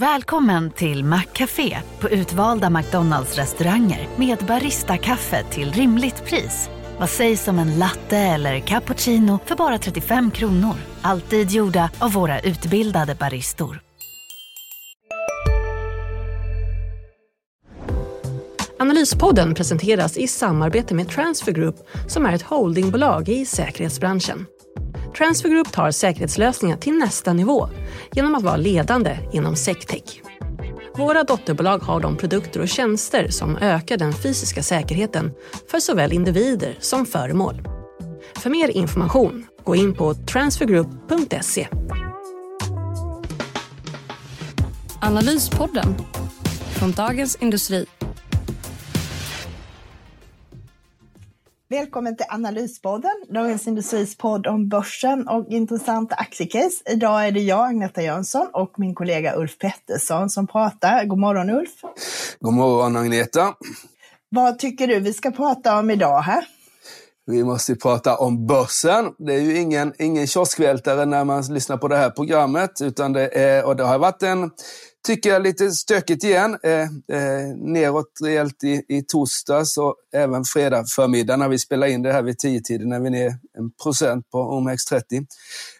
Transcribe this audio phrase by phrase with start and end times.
[0.00, 6.70] Välkommen till Maccafé på utvalda McDonalds restauranger med Baristakaffe till rimligt pris.
[6.98, 10.74] Vad sägs om en latte eller cappuccino för bara 35 kronor?
[11.02, 13.80] Alltid gjorda av våra utbildade baristor.
[18.78, 21.76] Analyspodden presenteras i samarbete med Transfer Group
[22.08, 24.46] som är ett holdingbolag i säkerhetsbranschen.
[25.16, 27.68] Transfer Group tar säkerhetslösningar till nästa nivå
[28.12, 30.22] genom att vara ledande inom sectech.
[30.96, 35.32] Våra dotterbolag har de produkter och tjänster som ökar den fysiska säkerheten
[35.70, 37.68] för såväl individer som föremål.
[38.34, 41.68] För mer information, gå in på transfergroup.se.
[45.00, 45.94] Analyspodden
[46.78, 47.86] från Dagens Industri.
[51.68, 56.82] Välkommen till Analyspodden, Dagens Industris podd om börsen och intressanta aktiecase.
[56.90, 61.04] Idag är det jag, Agneta Jönsson, och min kollega Ulf Pettersson som pratar.
[61.04, 61.70] God morgon Ulf!
[62.40, 63.54] God morgon Agneta!
[64.28, 66.44] Vad tycker du vi ska prata om idag här?
[67.26, 69.12] Vi måste prata om börsen.
[69.18, 72.70] Det är ju ingen, ingen kioskvältare när man lyssnar på det här programmet.
[72.82, 74.50] Utan det, är, och det har varit en
[75.06, 76.58] tycker jag lite stökigt igen.
[76.62, 76.80] Eh,
[77.16, 82.12] eh, neråt rejält i, i torsdags och även fredag förmiddag när vi spelar in det
[82.12, 85.26] här vid 10-tiden när vi är ner en procent på OMX30.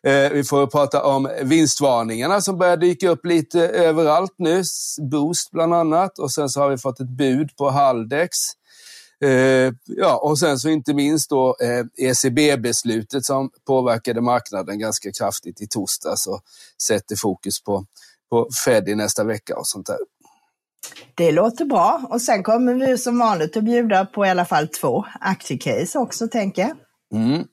[0.02, 4.62] Eh, vi får prata om vinstvarningarna som börjar dyka upp lite överallt nu.
[5.10, 8.36] Boost bland annat och sen så har vi fått ett bud på Haldex.
[9.24, 15.60] Eh, ja, och sen så inte minst då eh, ECB-beslutet som påverkade marknaden ganska kraftigt
[15.60, 16.40] i torsdags och
[16.82, 17.86] sätter fokus på
[18.30, 19.96] på Fed i nästa vecka och sånt där.
[21.14, 22.06] Det låter bra.
[22.10, 26.28] Och sen kommer vi som vanligt att bjuda på i alla fall två aktiecase också,
[26.28, 26.76] tänker jag.
[27.20, 27.44] Mm.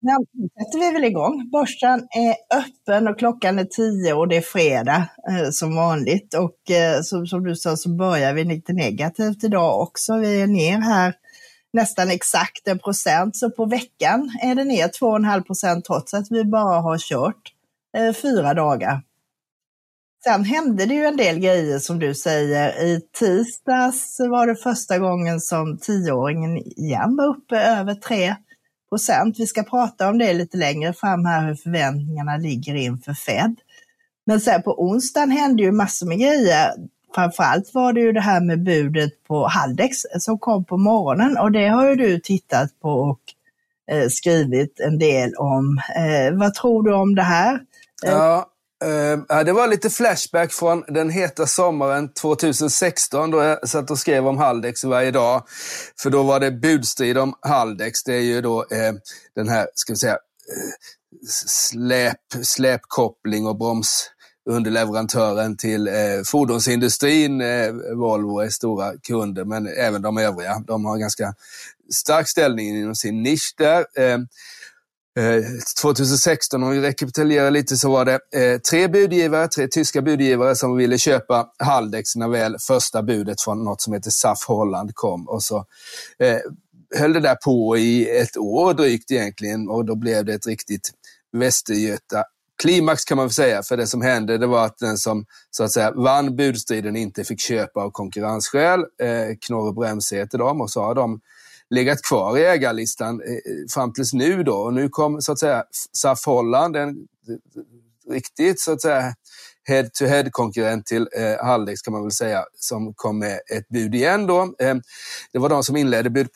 [0.00, 1.50] Nu sätter vi väl igång.
[1.50, 6.34] Börsen är öppen och klockan är tio och det är fredag eh, som vanligt.
[6.34, 10.18] Och eh, som, som, du sa så börjar vi lite negativt idag också.
[10.18, 11.14] Vi är ner här
[11.72, 13.36] nästan exakt en procent.
[13.36, 17.52] Så på veckan är det ner 2,5 procent trots att vi bara har kört
[17.96, 19.02] eh, fyra dagar.
[20.24, 22.84] Sen hände det ju en del grejer som du säger.
[22.84, 28.36] I tisdags var det första gången som tioåringen igen var uppe över 3
[28.88, 29.38] procent.
[29.38, 33.56] Vi ska prata om det lite längre fram här, hur förväntningarna ligger inför Fed.
[34.26, 36.72] Men sen på onsdagen hände ju massor med grejer.
[37.14, 41.52] Framförallt var det ju det här med budet på Haldex som kom på morgonen och
[41.52, 43.20] det har ju du tittat på och
[43.90, 45.80] eh, skrivit en del om.
[45.96, 47.60] Eh, vad tror du om det här?
[48.02, 48.46] Ja,
[48.84, 54.26] Uh, det var lite flashback från den heta sommaren 2016 då jag satt och skrev
[54.26, 55.42] om Haldex varje dag.
[56.02, 58.02] För då var det budstrid om Haldex.
[58.02, 58.92] Det är ju då uh,
[59.34, 60.72] den här, ska vi säga, uh,
[61.26, 65.94] släp, släpkoppling och bromsunderleverantören till eh,
[66.24, 67.40] fordonsindustrin.
[67.40, 70.62] Eh, Volvo är stora kunder, men även de övriga.
[70.66, 71.34] De har ganska
[71.92, 73.86] stark ställning inom sin nisch där.
[73.96, 74.28] Ehm,
[75.18, 75.42] Eh,
[75.82, 80.76] 2016, om vi rekapitulerar lite, så var det eh, tre budgivare, tre tyska budgivare som
[80.76, 85.28] ville köpa Haldex när väl första budet från något som heter SAF Holland kom.
[85.28, 85.56] Och så
[86.18, 86.38] eh,
[86.98, 90.90] höll det där på i ett år drygt egentligen och då blev det ett riktigt
[91.32, 92.24] Västergöta
[92.62, 95.64] klimax kan man väl säga, för det som hände det var att den som så
[95.64, 98.80] att säga vann budstriden inte fick köpa av konkurrensskäl.
[98.80, 101.20] Eh, Knorr och Brems heter de och så har de
[101.70, 104.56] legat kvar i ägarlistan eh, fram tills nu då.
[104.56, 106.96] Och nu kom så att säga SAF Holland, en
[108.10, 109.14] riktigt så att säga
[109.68, 114.54] head-to-head-konkurrent till eh, Haldex kan man väl säga, som kom med ett bud igen då.
[114.58, 114.74] Eh,
[115.32, 116.28] det var de som inledde bud,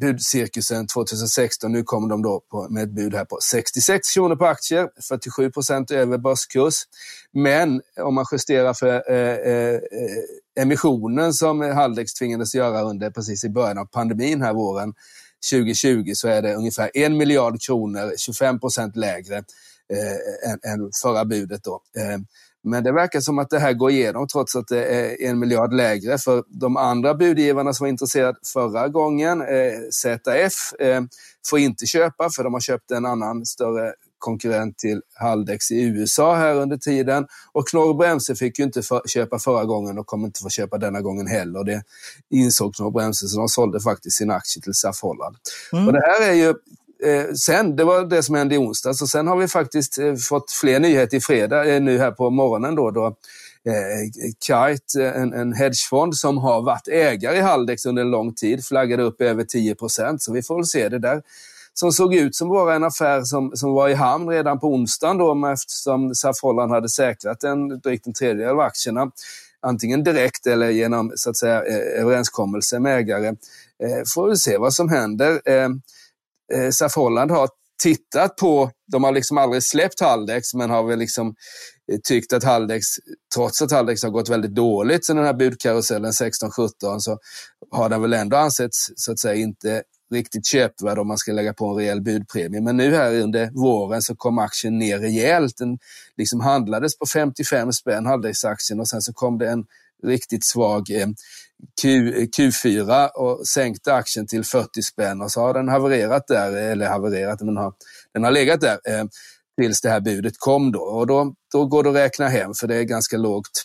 [0.00, 1.72] budcirkusen 2016.
[1.72, 5.50] Nu kommer de då på, med ett bud här på 66 kronor på aktier, 47
[5.50, 6.74] procent över börskurs.
[7.32, 9.80] Men om man justerar för eh, eh,
[10.60, 14.94] emissionen som Haldex tvingades göra under precis i början av pandemin här våren
[15.50, 21.24] 2020 så är det ungefär en miljard kronor, 25 procent lägre eh, än, än förra
[21.24, 21.64] budet.
[21.64, 21.82] Då.
[21.96, 22.18] Eh,
[22.64, 25.72] men det verkar som att det här går igenom trots att det är en miljard
[25.72, 26.18] lägre.
[26.18, 31.02] För de andra budgivarna som var intresserade förra gången, eh, ZF, eh,
[31.46, 33.92] får inte köpa för de har köpt en annan större
[34.22, 37.26] konkurrent till Haldex i USA här under tiden.
[37.52, 40.78] Och Knorr Bremse fick ju inte för, köpa förra gången och kommer inte få köpa
[40.78, 41.64] denna gången heller.
[41.64, 41.82] Det
[42.30, 45.36] insåg Knorr Bremse så de sålde faktiskt sin aktie till SAF Holland.
[45.72, 45.86] Mm.
[45.86, 46.54] Och det här är ju
[47.04, 50.14] Eh, sen, det var det som hände i onsdags och sen har vi faktiskt eh,
[50.14, 53.06] fått fler nyheter i fredag, eh, nu här på morgonen då, då
[53.66, 58.34] eh, Kite, eh, en, en hedgefond som har varit ägare i Haldex under en lång
[58.34, 60.22] tid, flaggade upp över 10 procent.
[60.22, 60.88] Så vi får väl se.
[60.88, 61.22] Det där
[61.74, 65.18] som såg ut som bara en affär som, som var i hamn redan på onsdagen
[65.18, 69.10] då, eftersom SAF Holland hade säkrat en, drygt en tredjedel av aktierna.
[69.60, 73.28] Antingen direkt eller genom så att säga, eh, överenskommelse med ägare.
[73.82, 75.40] Eh, får vi se vad som händer.
[75.44, 75.68] Eh,
[76.52, 77.48] Eh, SAF Holland har
[77.82, 81.34] tittat på, de har liksom aldrig släppt Haldex, men har väl liksom
[81.92, 82.86] eh, tyckt att Haldex,
[83.34, 87.18] trots att Haldex har gått väldigt dåligt sedan den här budkarusellen 16-17, så
[87.70, 91.54] har den väl ändå ansetts så att säga inte riktigt köpvärd om man ska lägga
[91.54, 92.60] på en rejäl budpremie.
[92.60, 95.56] Men nu här under våren så kom aktien ner rejält.
[95.56, 95.78] Den
[96.16, 99.64] liksom handlades på 55 spänn, Haldex-aktien, och sen så kom det en
[100.06, 101.06] riktigt svag eh,
[101.82, 106.72] Q, Q4 och sänkte aktien till 40 spänn och så har den havererat där, eh,
[106.72, 107.72] eller havererat, men har,
[108.14, 109.04] den har legat där eh,
[109.60, 110.80] tills det här budet kom då.
[110.80, 113.64] Och då, då går det att räkna hem för det är ganska lågt,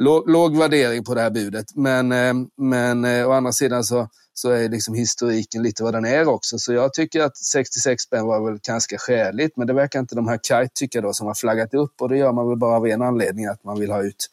[0.00, 1.66] låg, låg värdering på det här budet.
[1.74, 6.04] Men, eh, men eh, å andra sidan så, så är liksom historiken lite vad den
[6.04, 6.58] är också.
[6.58, 10.28] Så jag tycker att 66 spänn var väl ganska skäligt, men det verkar inte de
[10.28, 12.86] här Kite tycka då som har flaggat upp och det gör man väl bara av
[12.86, 14.30] en anledning, att man vill ha ut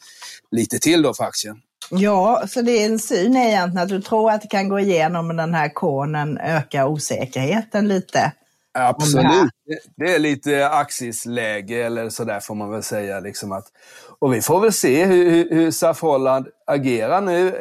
[0.52, 1.58] lite till då för aktien.
[1.90, 5.54] Ja, så din syn är egentligen att du tror att det kan gå igenom den
[5.54, 8.32] här konen ökar osäkerheten lite?
[8.74, 9.52] Absolut.
[9.96, 13.20] Det är lite axisläge eller sådär får man väl säga.
[13.20, 13.66] Liksom att,
[14.20, 17.58] och vi får väl se hur, hur, hur SAF Holland agerar nu.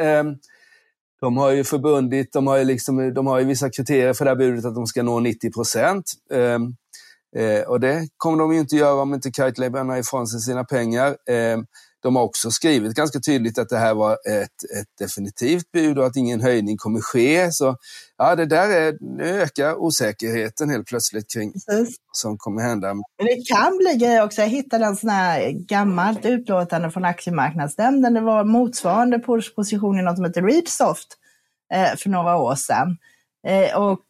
[1.23, 4.31] De har ju förbundit, de har ju, liksom, de har ju vissa kriterier för det
[4.31, 6.05] här budet att de ska nå 90 procent.
[6.33, 6.75] Ehm,
[7.37, 10.65] eh, och det kommer de ju inte göra om inte Kite lämnar ifrån sig sina
[10.65, 11.09] pengar.
[11.09, 11.59] Eh,
[12.03, 16.07] de har också skrivit ganska tydligt att det här var ett, ett definitivt bud och
[16.07, 17.53] att ingen höjning kommer ske.
[17.53, 17.77] Så
[18.19, 22.95] ja, det där är, nu ökar osäkerheten helt plötsligt kring vad som kommer hända.
[22.95, 24.41] Men det kan bli grejer också.
[24.41, 28.15] Jag hittade en sån här gammalt utlåtande från aktiemarknadsnämnden.
[28.15, 29.19] Det var motsvarande
[29.57, 31.09] position i något som heter Readsoft
[31.75, 32.97] eh, för några år sedan.
[33.47, 34.01] Eh, och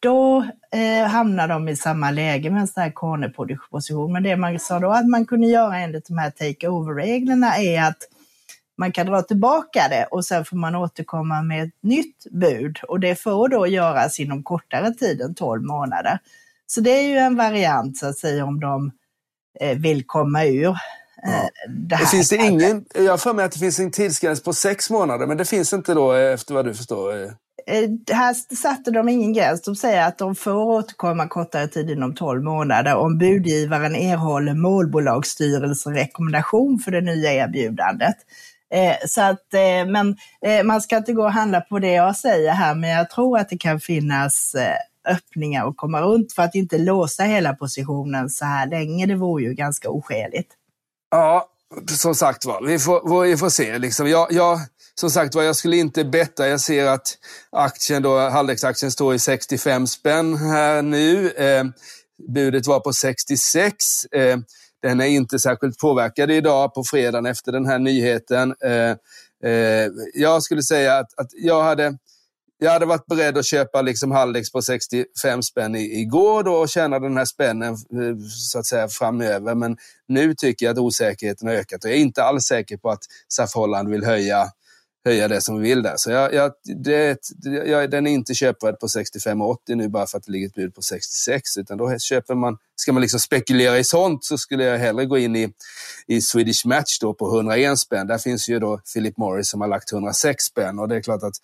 [0.00, 4.12] då eh, hamnar de i samma läge med en sån här cornerposition.
[4.12, 7.98] Men det man sa då att man kunde göra enligt de här take-over-reglerna är att
[8.78, 13.00] man kan dra tillbaka det och sen får man återkomma med ett nytt bud och
[13.00, 16.18] det får då göras inom kortare tid än 12 månader.
[16.66, 18.92] Så det är ju en variant så att säga om de
[19.60, 20.74] eh, vill komma ur eh,
[21.24, 21.50] Ja.
[21.68, 24.52] Det, det finns det ingen, jag har för mig att det finns en tidsgräns på
[24.52, 27.34] sex månader, men det finns inte då efter vad du förstår?
[27.66, 29.62] Eh, här satte de ingen gräns.
[29.62, 35.86] De säger att de får återkomma kortare tid inom 12 månader om budgivaren erhåller målbolagsstyrelsens
[35.86, 38.16] rekommendation för det nya erbjudandet.
[38.74, 40.16] Eh, så att, eh, men
[40.64, 43.48] man ska inte gå och handla på det jag säger här, men jag tror att
[43.48, 44.56] det kan finnas
[45.08, 49.06] öppningar att komma runt för att inte låsa hela positionen så här länge.
[49.06, 50.52] Det vore ju ganska oskäligt.
[51.10, 51.48] Ja,
[51.86, 53.78] som sagt var, vi får, vi får se.
[53.78, 54.08] Liksom.
[54.08, 54.58] Jag, jag,
[55.00, 56.48] som sagt var, jag skulle inte betta.
[56.48, 57.18] Jag ser att
[57.50, 61.30] aktien då, halvleksaktien står i 65 spänn här nu.
[61.30, 61.64] Eh,
[62.28, 63.74] budet var på 66.
[64.04, 64.38] Eh,
[64.82, 68.54] den är inte särskilt påverkad idag på fredagen efter den här nyheten.
[68.64, 68.90] Eh,
[69.50, 71.98] eh jag skulle säga att, att jag hade
[72.58, 76.98] jag hade varit beredd att köpa liksom Haldex på 65 spänn igår då och tjäna
[76.98, 79.54] den här spännen eh, så att säga framöver.
[79.54, 79.76] Men
[80.08, 83.02] nu tycker jag att osäkerheten har ökat och jag är inte alls säker på att
[83.28, 84.46] SAF Holland vill höja
[85.04, 85.94] höja det som vi vill där.
[85.96, 86.52] Så jag, jag,
[86.84, 87.18] det,
[87.66, 90.74] jag, den är inte köpvärd på 65,80 nu bara för att det ligger ett bud
[90.74, 91.56] på 66.
[91.56, 95.18] Utan då köper man, ska man liksom spekulera i sånt så skulle jag hellre gå
[95.18, 95.52] in i,
[96.06, 98.06] i Swedish Match då på 101 spänn.
[98.06, 101.22] Där finns ju då Philip Morris som har lagt 106 spänn och det är klart
[101.22, 101.34] att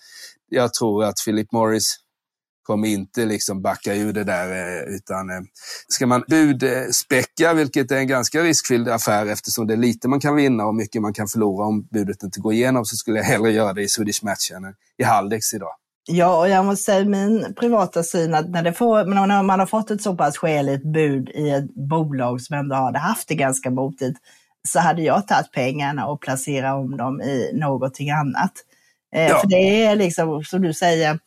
[0.48, 1.96] jag tror att Philip Morris
[2.68, 4.48] kommer inte liksom backa ur det där.
[4.50, 5.40] Eh, utan eh,
[5.88, 10.36] ska man budspekka, vilket är en ganska riskfylld affär eftersom det är lite man kan
[10.36, 13.50] vinna och mycket man kan förlora om budet inte går igenom, så skulle jag hellre
[13.52, 15.74] göra det i Swedish Match än i Haldex idag.
[16.10, 19.90] Ja, och jag måste säga min privata syn att när, får, när man har fått
[19.90, 24.18] ett så pass skäligt bud i ett bolag som ändå hade haft det ganska motigt,
[24.68, 28.52] så hade jag tagit pengarna och placerat om dem i någonting annat.
[29.14, 29.38] Eh, ja.
[29.38, 31.18] För det är liksom, som du säger,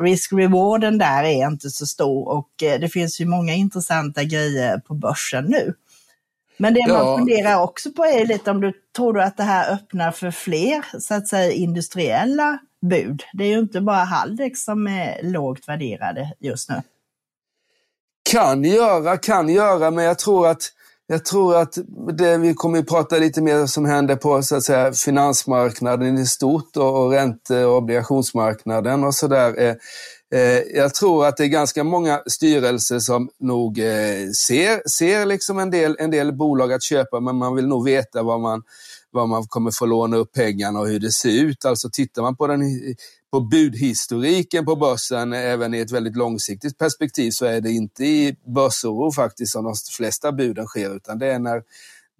[0.00, 4.94] risk-rewarden där är inte så stor och eh, det finns ju många intressanta grejer på
[4.94, 5.74] börsen nu.
[6.56, 7.04] Men det ja.
[7.04, 10.30] man funderar också på är lite om du tror du att det här öppnar för
[10.30, 13.22] fler så att säga industriella bud.
[13.32, 16.82] Det är ju inte bara Haldex som är lågt värderade just nu.
[18.30, 20.72] Kan göra, kan göra, men jag tror att
[21.08, 21.78] jag tror att
[22.12, 26.26] det, vi kommer att prata lite mer som händer på så att säga, finansmarknaden i
[26.26, 29.60] stort och, och ränte och obligationsmarknaden och sådär.
[29.60, 29.74] Eh,
[30.40, 35.58] eh, jag tror att det är ganska många styrelser som nog eh, ser, ser liksom
[35.58, 38.62] en, del, en del bolag att köpa, men man vill nog veta vad man,
[39.10, 41.64] var man kommer få låna upp pengarna och hur det ser ut.
[41.64, 42.60] Alltså tittar man på, den,
[43.36, 48.36] på budhistoriken på börsen, även i ett väldigt långsiktigt perspektiv, så är det inte i
[48.54, 51.62] börsoro faktiskt som de flesta buden sker, utan det är när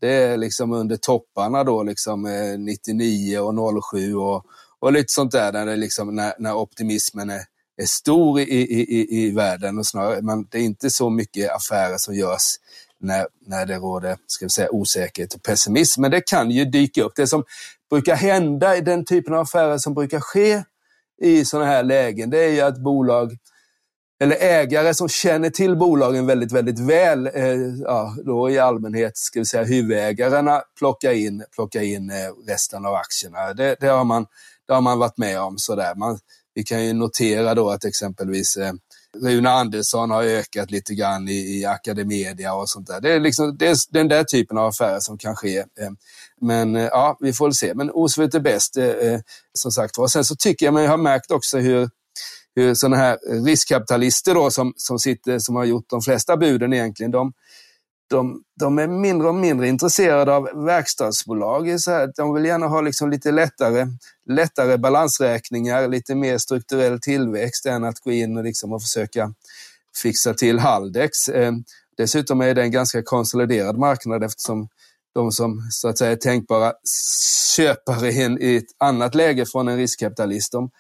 [0.01, 4.45] det är liksom under topparna då, liksom eh, 99 och 07 och,
[4.79, 7.43] och lite sånt där, där det liksom, när, när optimismen är,
[7.77, 9.79] är stor i, i, i, i världen.
[9.79, 12.57] Och snarare, man, det är inte så mycket affärer som görs
[13.01, 16.01] när, när det råder ska vi säga, osäkerhet och pessimism.
[16.01, 17.13] Men det kan ju dyka upp.
[17.17, 17.45] Det som
[17.91, 20.63] brukar hända i den typen av affärer som brukar ske
[21.23, 23.37] i sådana här lägen, det är ju att bolag
[24.21, 29.39] eller ägare som känner till bolagen väldigt, väldigt väl, eh, ja, då i allmänhet ska
[29.39, 32.17] vi säga huvudägarna plockar in, plockar in eh,
[32.49, 33.55] resten av aktierna.
[33.55, 34.27] Det, det, har man,
[34.67, 35.59] det har man varit med om.
[35.59, 35.95] Sådär.
[35.95, 36.19] Man,
[36.55, 38.73] vi kan ju notera då att exempelvis eh,
[39.23, 43.01] Rune Andersson har ökat lite grann i, i Academedia och sånt där.
[43.01, 45.59] Det är, liksom, det är den där typen av affärer som kan ske.
[45.59, 45.91] Eh,
[46.41, 47.75] men eh, ja, vi får väl se.
[47.75, 49.21] Men Osvult är bäst, eh, eh,
[49.53, 50.09] som sagt var.
[50.09, 51.89] Sen så tycker jag mig ha märkt också hur,
[52.55, 56.73] hur sådana här eh, riskkapitalister då, som, som, sitter, som har gjort de flesta buden
[56.73, 57.33] egentligen, de,
[58.11, 61.81] de, de är mindre och mindre intresserade av verkstadsbolag.
[61.81, 63.87] Så här, de vill gärna ha liksom lite lättare,
[64.31, 69.33] lättare balansräkningar, lite mer strukturell tillväxt än att gå in och, liksom och försöka
[70.03, 71.29] fixa till Haldex.
[71.29, 71.53] Eh,
[71.97, 74.69] dessutom är det en ganska konsoliderad marknad eftersom
[75.17, 76.73] de som så att säga är tänkbara
[77.57, 78.09] köpare
[78.41, 80.71] i ett annat läge från en riskkapitalist, de,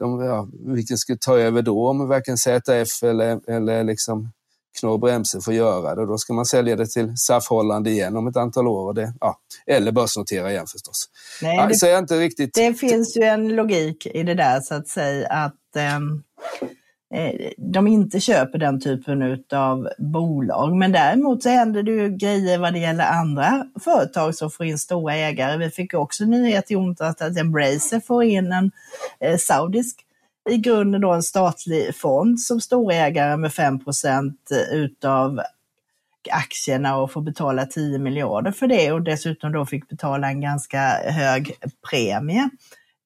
[0.00, 1.88] de, ja, vilken skulle ta över då?
[1.88, 4.32] Om varken ZF eller, eller liksom
[4.80, 6.06] Knorr Bremse får göra det.
[6.06, 8.94] Då ska man sälja det till SAF Holland igen om ett antal år.
[8.94, 11.08] Det, ja, eller börsnotera igen förstås.
[11.42, 12.54] Nej, ja, det, så jag inte riktigt...
[12.54, 16.22] det finns ju en logik i det där så att säga att ehm,
[16.62, 16.68] eh,
[17.16, 20.76] Eh, de inte köper den typen av bolag.
[20.76, 24.78] Men däremot så händer det ju grejer vad det gäller andra företag som får in
[24.78, 25.56] stora ägare.
[25.56, 28.70] Vi fick också nyhet i onsdags att Embracer får in en
[29.20, 30.00] eh, saudisk
[30.50, 35.40] i grunden då en statlig fond som storägare med 5% eh, utav
[36.30, 40.80] aktierna och får betala 10 miljarder för det och dessutom då fick betala en ganska
[41.04, 41.52] hög
[41.90, 42.50] premie.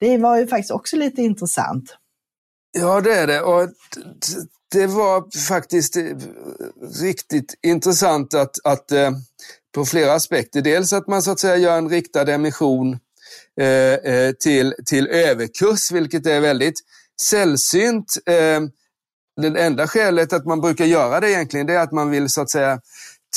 [0.01, 1.97] Det var ju faktiskt också lite intressant.
[2.73, 3.43] Ja, det är det.
[3.43, 3.69] Och
[4.73, 6.05] det var faktiskt eh,
[7.03, 9.11] riktigt intressant att, att eh,
[9.75, 10.63] på flera aspekter.
[10.63, 12.99] Dels att man så att säga gör en riktad emission
[13.61, 16.81] eh, eh till, till överkurs, vilket är väldigt
[17.23, 18.19] sällsynt.
[18.27, 18.61] Eh,
[19.41, 22.41] det enda skälet att man brukar göra det egentligen, det är att man vill så
[22.41, 22.81] att säga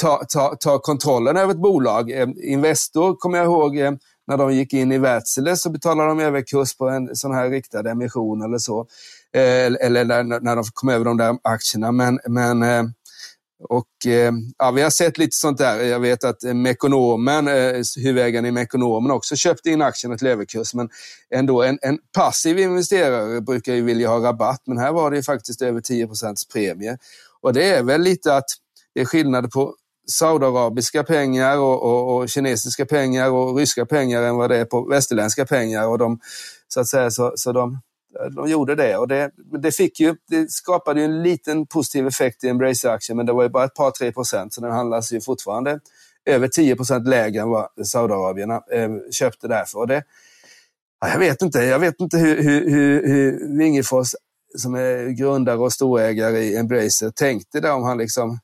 [0.02, 2.12] ta, ta, ta kontrollen över ett bolag.
[2.12, 3.92] Eh, Investor kommer jag ihåg, eh,
[4.28, 7.92] när de gick in i Wärtsilä så betalade de överkurs på en sån här riktad
[7.92, 8.88] emission eller så.
[9.36, 11.92] Eh, eller när de kom över de där aktierna.
[11.92, 12.84] Men, men eh,
[13.70, 15.80] och, eh, ja, vi har sett lite sånt där.
[15.80, 17.48] Jag vet att Mekonomen,
[17.98, 20.74] huvudägaren i Mekonomen också köpte in aktierna till överkurs.
[20.74, 20.90] Men
[21.36, 25.62] ändå, en, en passiv investerare brukar ju vilja ha rabatt, men här var det faktiskt
[25.62, 26.10] över 10
[26.54, 26.98] premie.
[27.42, 28.46] Och det är väl lite att
[28.96, 29.76] det är skillnad på
[30.08, 34.86] saudiarabiska pengar och, och, och, kinesiska pengar och ryska pengar än vad det är på
[34.90, 35.88] västerländska pengar.
[35.88, 36.20] Och de,
[36.68, 37.82] så att säga, så, så de,
[38.36, 42.44] de gjorde det och det, det, fick ju, det skapade ju en liten positiv effekt
[42.44, 45.22] i Embracer-aktien men det var ju bara ett par, tre procent så den handlas ju
[45.22, 45.80] fortfarande
[46.26, 49.80] över 10 procent lägre än vad Saudiarabien eh, köpte därför.
[49.80, 50.04] Och det,
[51.00, 54.16] jag vet inte, jag vet inte hur, hur, hur, hur Wingefors
[54.58, 58.40] som är grundare och storägare i Embracer tänkte där om han liksom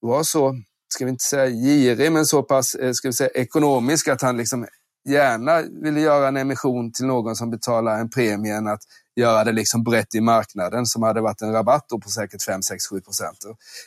[0.00, 0.54] var så,
[0.88, 4.36] ska vi inte säga girig, men så pass eh, ska vi säga, ekonomisk att han
[4.36, 4.66] liksom
[5.08, 8.80] gärna ville göra en emission till någon som betalar en premie än att
[9.16, 12.86] göra det liksom brett i marknaden som hade varit en rabatt på säkert 5, 6,
[12.86, 13.38] 7 procent.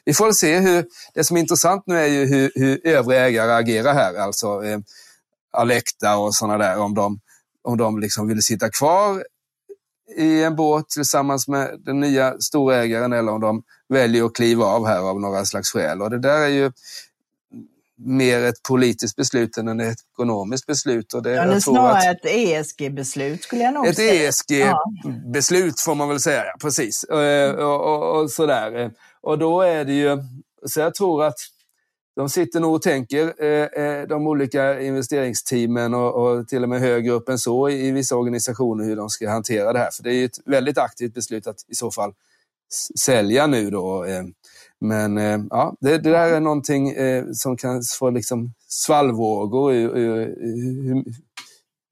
[0.06, 3.52] Vi får se hur, det som är intressant nu är ju hur, hur övriga ägare
[3.52, 4.80] agerar här, alltså eh,
[5.54, 7.20] Alecta och sådana där, om de,
[7.64, 9.24] om de liksom vill sitta kvar
[10.18, 14.88] i en båt tillsammans med den nya storägaren eller om de väljer att kliva av
[14.88, 16.02] här av några slags skäl.
[16.02, 16.72] Och det där är ju
[18.06, 21.14] mer ett politiskt beslut än ett ekonomiskt beslut.
[21.14, 24.30] Och det, ja, är snarare ett ESG-beslut skulle jag nog ett säga.
[24.30, 27.06] Ett ESG-beslut får man väl säga, ja, precis.
[27.10, 27.56] Mm.
[27.56, 28.92] Och, och, och, sådär.
[29.22, 30.18] Och då är det ju,
[30.66, 31.38] så jag tror att
[32.16, 37.12] de sitter nog och tänker, eh, de olika investeringsteamen och, och, till och med högre
[37.12, 39.92] upp än så i vissa organisationer hur de ska hantera det här.
[39.92, 42.14] För det är ju ett väldigt aktivt beslut att i så fall
[43.00, 44.06] sälja nu då.
[44.82, 49.82] Men eh, ja, det, det, där är någonting eh, som kan få liksom svallvågor i,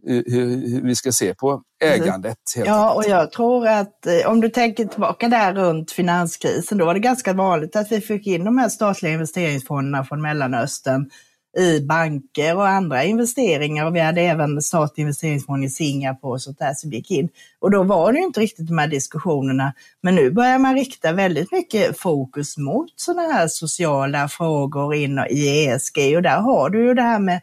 [0.04, 2.38] hur, hur, vi ska se på ägandet.
[2.56, 6.94] ja, och jag tror att eh, om du tänker tillbaka där runt finanskrisen, då var
[6.94, 11.10] det ganska vanligt att vi fick in de här statliga investeringsfonderna från Mellanöstern
[11.58, 16.60] i banker och andra investeringar och vi hade även statlig investeringsfond i Singapore och sånt
[16.60, 17.30] där som gick in.
[17.60, 19.74] Och då var det inte riktigt de här diskussionerna.
[20.02, 25.66] Men nu börjar man rikta väldigt mycket fokus mot sådana här sociala frågor in i
[25.66, 27.42] ESG och där har du ju det här med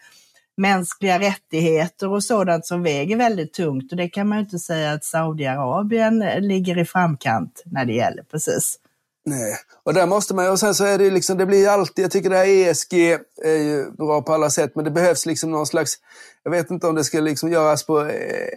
[0.57, 4.93] mänskliga rättigheter och sådant som väger väldigt tungt och det kan man ju inte säga
[4.93, 8.79] att Saudiarabien ligger i framkant när det gäller precis.
[9.29, 12.13] Nej, och där måste man och sen så är det liksom, det blir alltid, jag
[12.13, 12.95] tycker det här ESG
[13.43, 15.95] är ju bra på alla sätt, men det behövs liksom någon slags,
[16.43, 18.49] jag vet inte om det ska liksom göras på eh,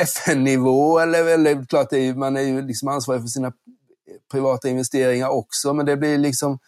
[0.00, 3.52] FN-nivå eller, eller klart är ju, man är ju liksom ansvarig för sina
[4.30, 6.58] privata investeringar också, men det blir liksom,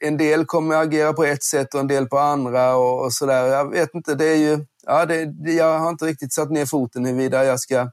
[0.00, 3.12] en del kommer att agera på ett sätt och en del på andra och, och
[3.12, 3.46] sådär.
[3.46, 7.04] Jag vet inte, det är ju, ja, det, jag har inte riktigt satt ner foten
[7.04, 7.90] huruvida jag ska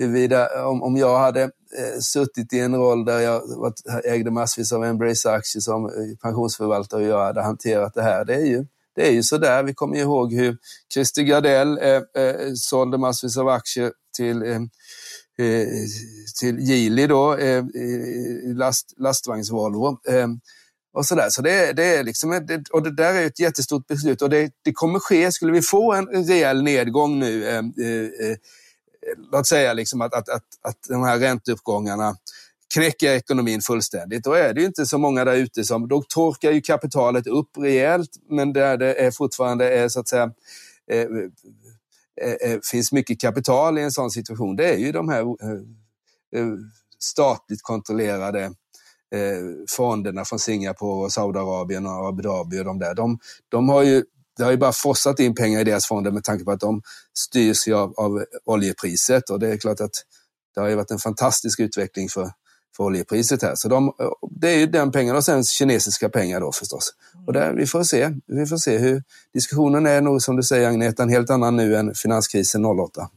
[0.00, 4.72] huruvida, om, om jag hade eh, suttit i en roll där jag varit, ägde massvis
[4.72, 8.24] av Embrace-aktier som eh, pensionsförvaltare och jag hade hanterat det här.
[8.24, 9.62] Det är ju, det är ju sådär.
[9.62, 10.56] Vi kommer ihåg hur
[10.94, 14.60] Christer Gardell eh, eh, sålde massvis av aktier till eh,
[15.38, 15.68] eh
[16.40, 17.64] till Geely då, eh,
[18.54, 19.98] last, lastvagns-Volvo.
[20.08, 20.28] Eh,
[20.92, 21.26] och sådär.
[21.30, 24.72] Så det, det är liksom, och det där är ett jättestort beslut och det, det
[24.72, 27.62] kommer ske, skulle vi få en rejäl nedgång nu, eh,
[29.32, 32.16] låt säga liksom att, att, att, att de här ränteuppgångarna
[32.74, 34.24] knäcker ekonomin fullständigt.
[34.24, 37.50] Då är det ju inte så många där ute som, då torkar ju kapitalet upp
[37.58, 40.32] rejält, men där det är fortfarande är så att säga
[40.90, 45.20] eh, eh, eh finns mycket kapital i en sån situation, det är ju de här
[45.20, 46.48] eh, eh
[46.98, 48.44] statligt kontrollerade
[49.14, 52.94] eh, fonderna från Singapore och Saudiarabien och Abu Dhabi och de där.
[52.94, 54.04] De, de har ju
[54.40, 56.82] det har ju bara fossat in pengar i deras fonder med tanke på att de
[57.18, 59.90] styrs av, av oljepriset och det är klart att
[60.54, 62.30] det har ju varit en fantastisk utveckling för,
[62.76, 63.52] för oljepriset här.
[63.54, 63.92] Så de,
[64.40, 66.94] det är ju den pengen och sen kinesiska pengar då förstås.
[67.26, 69.02] Och där, vi, får se, vi får se hur
[69.34, 73.08] diskussionen är nog som du säger Agneta, en helt annan nu än finanskrisen 08.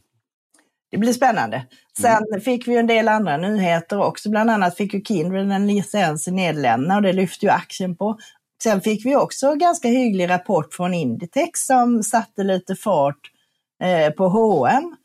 [0.90, 1.66] Det blir spännande.
[2.00, 2.40] Sen mm.
[2.40, 4.30] fick vi en del andra nyheter också.
[4.30, 8.18] Bland annat fick ju Kindred en licens i Nederländerna och det lyfte ju aktien på.
[8.64, 13.30] Sen fick vi också ganska hygglig rapport från Inditex som satte lite fart
[13.82, 14.96] eh, på H&M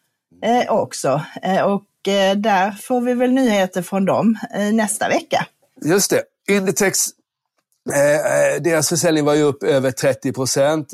[0.43, 1.21] eh, också.
[1.41, 1.85] Eh, och
[2.35, 4.37] där får vi väl nyheter från dem
[4.73, 5.45] nästa vecka.
[5.85, 6.23] Just det.
[6.55, 7.05] Inditex,
[7.93, 10.93] Eh, eh, deras försäljning var ju upp över 30 procent.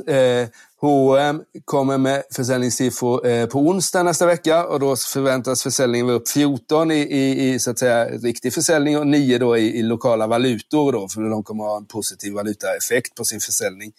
[0.81, 6.29] H&M kommer med försäljningssiffror eh, på onsdag nästa vecka och då förväntas försäljningen vara upp
[6.29, 10.27] 14 i, i, i så att säga, riktig försäljning och 9 då i, i lokala
[10.27, 13.91] valutor då, för de kommer ha en positiv valutaeffekt på sin försäljning.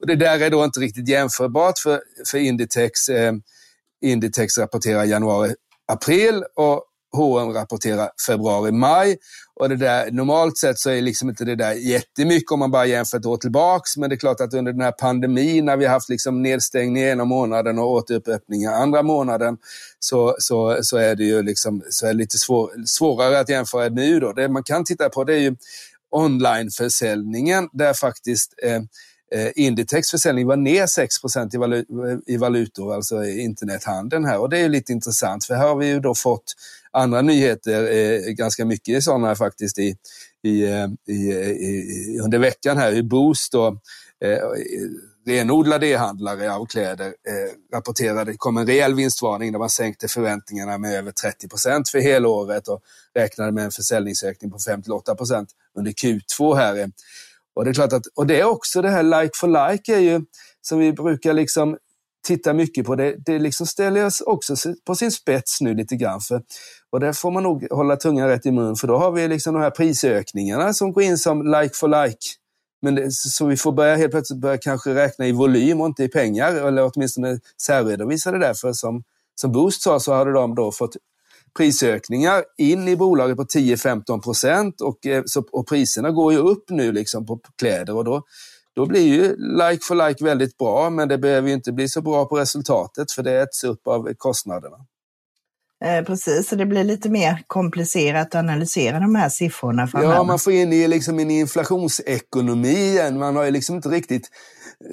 [0.00, 3.08] Och det där är då inte riktigt jämförbart för, för Inditex.
[3.08, 3.32] Eh,
[4.04, 5.54] Inditex rapporterar januari,
[5.92, 6.84] april och
[7.16, 9.16] H&M rapporterar februari-maj.
[9.54, 12.86] Och det där, normalt sett så är liksom inte det där jättemycket om man bara
[12.86, 13.96] jämför ett år tillbaks.
[13.96, 17.02] Men det är klart att under den här pandemin när vi har haft liksom nedstängning
[17.02, 19.56] ena månaden och återuppöppning andra månaden
[19.98, 23.88] så, så, så är det ju liksom, så är det lite svår, svårare att jämföra
[23.88, 24.20] nu.
[24.20, 24.32] Då.
[24.32, 25.56] Det man kan titta på det är ju
[26.10, 28.80] onlineförsäljningen där faktiskt eh,
[29.32, 31.84] Eh, Inditex försäljning var ner 6% i, valu
[32.26, 34.38] i valutor, alltså internethandeln här.
[34.38, 36.54] Och det är lite intressant för här har vi ju då fått
[36.96, 39.96] andra nyheter, eh, ganska mycket sådana faktiskt i,
[40.44, 42.92] eh, i, i, i, under veckan här.
[42.92, 43.68] Hur Boost och
[44.24, 44.38] eh,
[45.26, 50.78] renodlade e-handlare av kläder eh, rapporterade det kom en rejäl vinstvarning där man sänkte förväntningarna
[50.78, 52.80] med över 30 procent för helåret och
[53.14, 56.90] räknade med en försäljningsökning på 5-8 procent under Q2 här.
[57.54, 60.00] Och det är klart att, och det är också det här like for like är
[60.00, 60.20] ju,
[60.60, 61.76] som vi brukar liksom
[62.26, 64.54] tittar mycket på, det, det liksom ställer jag också
[64.86, 66.20] på sin spets nu lite grann.
[66.20, 66.42] För,
[66.90, 69.54] och där får man nog hålla tungan rätt i mun, för då har vi liksom
[69.54, 72.18] de här prisökningarna som går in som like for like.
[72.82, 76.04] Men det, så vi får börja helt plötsligt börja kanske räkna i volym och inte
[76.04, 78.54] i pengar, eller åtminstone särredovisa det där.
[78.54, 79.02] För som,
[79.34, 80.96] som Boost sa så hade de då fått
[81.56, 86.92] prisökningar in i bolaget på 10-15 procent och, eh, och priserna går ju upp nu
[86.92, 88.22] liksom på kläder och då,
[88.76, 92.00] då blir ju like for like väldigt bra men det behöver ju inte bli så
[92.02, 94.76] bra på resultatet för det äts upp av kostnaderna.
[95.84, 100.14] Eh, precis, så det blir lite mer komplicerat att analysera de här siffrorna framöver.
[100.14, 103.18] Ja, man får in i liksom en inflationsekonomi igen.
[103.18, 104.28] Man har ju liksom inte riktigt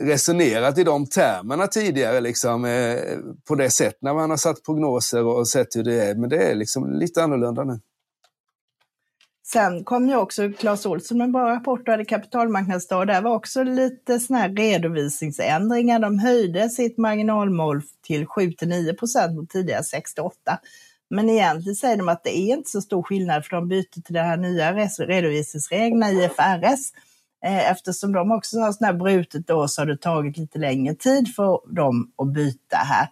[0.02, 2.98] resonerat i de termerna tidigare, liksom, eh,
[3.48, 6.16] på det sättet när man har satt prognoser och sett hur det är.
[6.16, 7.80] Men det är liksom lite annorlunda nu.
[9.54, 13.08] Sen kom ju också Clas Ohlson med en bra rapport och hade kapitalmarknadsdag.
[13.08, 16.00] Där var också lite såna här redovisningsändringar.
[16.00, 20.60] De höjde sitt marginalmål till 7-9 procent mot tidigare 68.
[21.10, 24.14] Men egentligen säger de att det är inte så stor skillnad för de byter till
[24.14, 26.92] de här nya redovisningsreglerna IFRS
[27.46, 30.96] eh, eftersom de också har sådana här brutet då så har det tagit lite längre
[30.96, 33.08] tid för dem att byta här.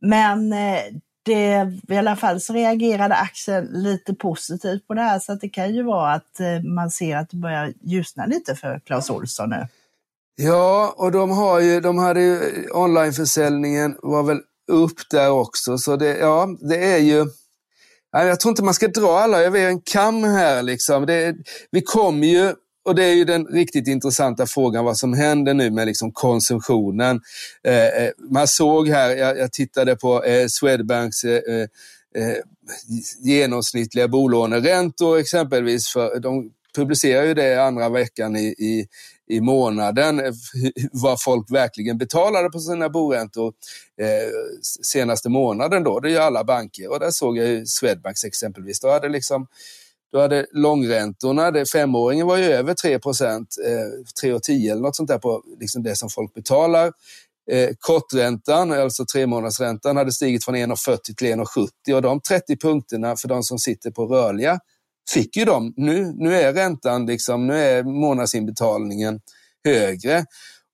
[0.00, 0.82] Men eh,
[1.24, 5.48] det, i alla fall så reagerade aktien lite positivt på det här så att det
[5.48, 9.50] kan ju vara att eh, man ser att det börjar ljusna lite för Clas Ohlson
[9.50, 9.66] nu.
[10.36, 14.40] Ja, och de har ju, de hade ju, onlineförsäljningen var väl
[14.72, 17.26] upp där också, så det, ja, det är ju,
[18.12, 21.06] jag tror inte man ska dra alla över en kam här liksom.
[21.06, 21.36] Det,
[21.70, 25.70] vi kommer ju och det är ju den riktigt intressanta frågan vad som händer nu
[25.70, 27.20] med liksom konsumtionen.
[27.64, 31.68] Eh, eh man såg här, jag, jag tittade på eh, Swedbanks eh, eh,
[32.22, 32.36] eh,
[33.20, 35.88] genomsnittliga bolåneräntor exempelvis.
[35.88, 38.86] För de publicerar ju det andra veckan i, i,
[39.28, 40.32] i månaden, eh,
[40.92, 43.52] vad folk verkligen betalade på sina boräntor
[44.00, 44.30] eh,
[44.82, 45.84] senaste månaden.
[45.84, 46.00] Då.
[46.00, 48.80] Det är ju alla banker och där såg jag ju Swedbanks exempelvis.
[48.80, 49.46] Då hade liksom
[50.14, 55.08] du hade långräntorna, det, femåringen var ju över 3 procent, eh, 3,10 eller något sånt
[55.08, 56.92] där på liksom det som folk betalar.
[57.50, 63.28] Eh, korträntan, alltså tremånadersräntan, hade stigit från 1,40 till 1,70 och de 30 punkterna för
[63.28, 64.58] de som sitter på rörliga
[65.14, 65.74] fick ju de.
[65.76, 69.20] Nu, nu är räntan, liksom, nu är månadsinbetalningen
[69.64, 70.24] högre.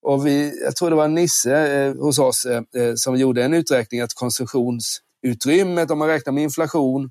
[0.03, 3.55] Och vi, jag tror det var Nisse eh, hos oss eh, eh som gjorde en
[3.55, 7.11] uträkning att konsumtionsutrymmet, om man räknar med inflation,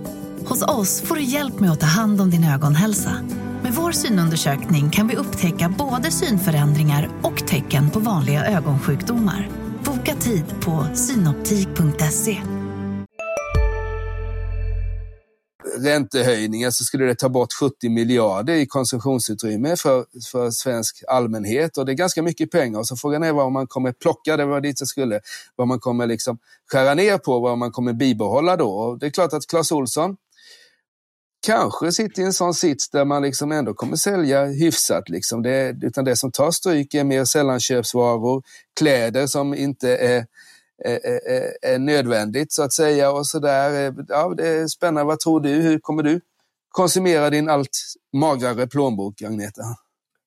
[0.51, 3.11] Hos oss får du hjälp med att ta hand om din ögonhälsa.
[3.63, 9.49] Med vår synundersökning kan vi upptäcka både synförändringar och tecken på vanliga ögonsjukdomar.
[9.85, 12.41] Boka tid på synoptik.se.
[15.79, 21.85] Räntehöjningen så skulle det ta bort 70 miljarder i konsumtionsutrymme för, för svensk allmänhet och
[21.85, 22.83] det är ganska mycket pengar.
[22.83, 25.19] Så frågan är vad man kommer plocka, det var dit jag skulle,
[25.55, 26.37] vad man kommer liksom
[26.71, 28.69] skära ner på, vad man kommer bibehålla då.
[28.69, 30.17] Och det är klart att Clas Olsson
[31.41, 35.09] kanske sitter i en sån sits där man liksom ändå kommer sälja hyfsat.
[35.09, 35.41] Liksom.
[35.41, 38.43] Det, utan det som tar stryk är mer sällanköpsvaror,
[38.79, 40.25] kläder som inte är,
[40.85, 43.11] är, är, är nödvändigt så att säga.
[43.11, 43.93] och så där.
[44.07, 45.03] Ja, Det är spännande.
[45.03, 45.49] Vad tror du?
[45.49, 46.21] Hur kommer du
[46.69, 47.77] konsumera din allt
[48.13, 49.61] magrare plånbok, Agneta?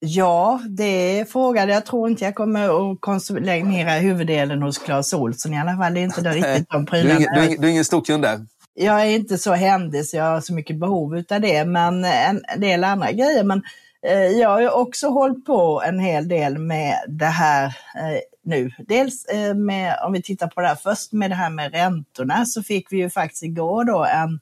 [0.06, 1.68] Ja, det är frågan.
[1.68, 5.94] Jag tror inte jag kommer att konsumera huvuddelen hos Clas Ohlson i alla fall.
[5.94, 7.18] Det är inte riktigt de prylarna.
[7.18, 8.46] Du är ingen, du är ingen stor kund där?
[8.74, 12.42] Jag är inte så händig så jag har så mycket behov av det, men en
[12.58, 13.44] del andra grejer.
[13.44, 13.62] Men
[14.06, 18.70] eh, jag har ju också hållit på en hel del med det här eh, nu.
[18.78, 22.44] Dels eh, med, om vi tittar på det här först med det här med räntorna,
[22.44, 24.40] så fick vi ju faktiskt igår då en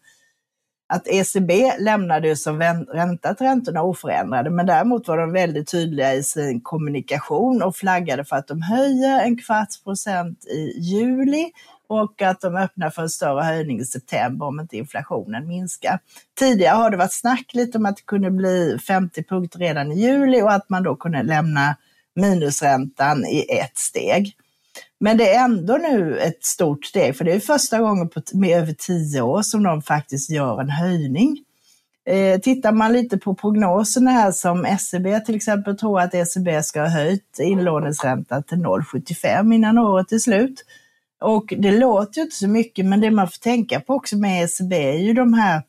[0.93, 2.59] att ECB lämnade ju som
[2.95, 8.37] väntat räntorna oförändrade, men däremot var de väldigt tydliga i sin kommunikation och flaggade för
[8.37, 11.53] att de höjer en kvarts procent i juli
[11.93, 15.99] och att de öppnar för en större höjning i september om inte inflationen minskar.
[16.39, 20.01] Tidigare har det varit snack lite om att det kunde bli 50 punkter redan i
[20.01, 21.77] juli och att man då kunde lämna
[22.15, 24.37] minusräntan i ett steg.
[25.01, 28.59] Men det är ändå nu ett stort steg, för det är första gången på med
[28.59, 31.45] över tio år som de faktiskt gör en höjning.
[32.07, 36.81] Eh, tittar man lite på prognoserna här som SEB till exempel tror att ECB ska
[36.81, 40.65] ha höjt inlåningsräntan till 0,75 innan året är slut.
[41.23, 44.45] Och det låter ju inte så mycket, men det man får tänka på också med
[44.45, 45.63] ECB är ju de här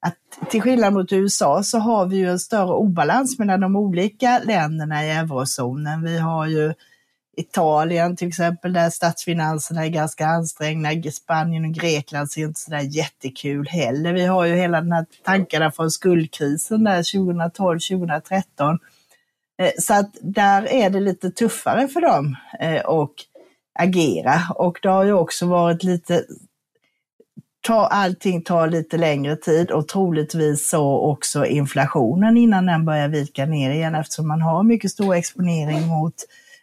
[0.00, 4.40] att till skillnad mot USA så har vi ju en större obalans mellan de olika
[4.44, 6.02] länderna i eurozonen.
[6.02, 6.74] Vi har ju
[7.36, 11.10] Italien till exempel, där statsfinanserna är ganska ansträngda.
[11.10, 14.12] Spanien och Grekland ser inte sådär jättekul heller.
[14.12, 18.78] Vi har ju hela den här tankarna från skuldkrisen där 2012-2013.
[19.58, 22.36] Eh, så att där är det lite tuffare för dem.
[22.60, 23.12] Eh, och
[23.78, 24.40] agera.
[24.54, 26.24] Och det har ju också varit lite,
[27.60, 33.46] ta, allting tar lite längre tid och troligtvis så också inflationen innan den börjar vika
[33.46, 36.14] ner igen eftersom man har mycket stor exponering mot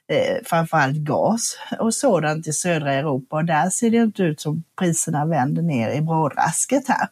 [0.09, 4.63] eh, framförallt gas och sådant i södra Europa och där ser det inte ut som
[4.79, 7.07] priserna vänder ner i brådrasket här.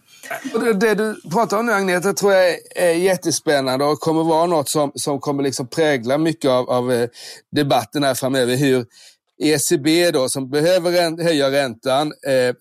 [0.53, 4.45] Och det, det, du pratar om nu Agneta tror jag är, jättespännande och kommer vara
[4.45, 7.09] något som, som kommer liksom prägla mycket av, av eh,
[7.51, 8.55] debatten här framöver.
[8.55, 8.85] Hur,
[9.39, 12.55] ECB då som behöver höja räntan eh,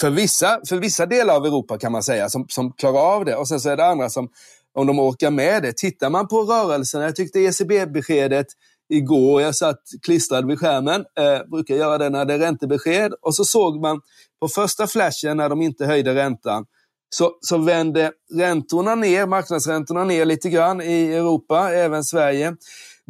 [0.00, 3.36] för, vissa, för vissa delar av Europa kan man säga som, som klarar av det
[3.36, 4.28] och sen så är det andra som
[4.74, 5.76] om de orkar med det.
[5.76, 8.46] Tittar man på rörelserna, jag tyckte ECB-beskedet
[8.88, 9.42] igår.
[9.42, 13.12] Jag satt klistrad vid skärmen, eh, brukar göra det när det är räntebesked.
[13.22, 14.00] Och så såg man
[14.40, 16.66] på första flashen när de inte höjde räntan,
[17.10, 22.56] så, så vände räntorna ner, marknadsräntorna ner lite grann i Europa, även Sverige.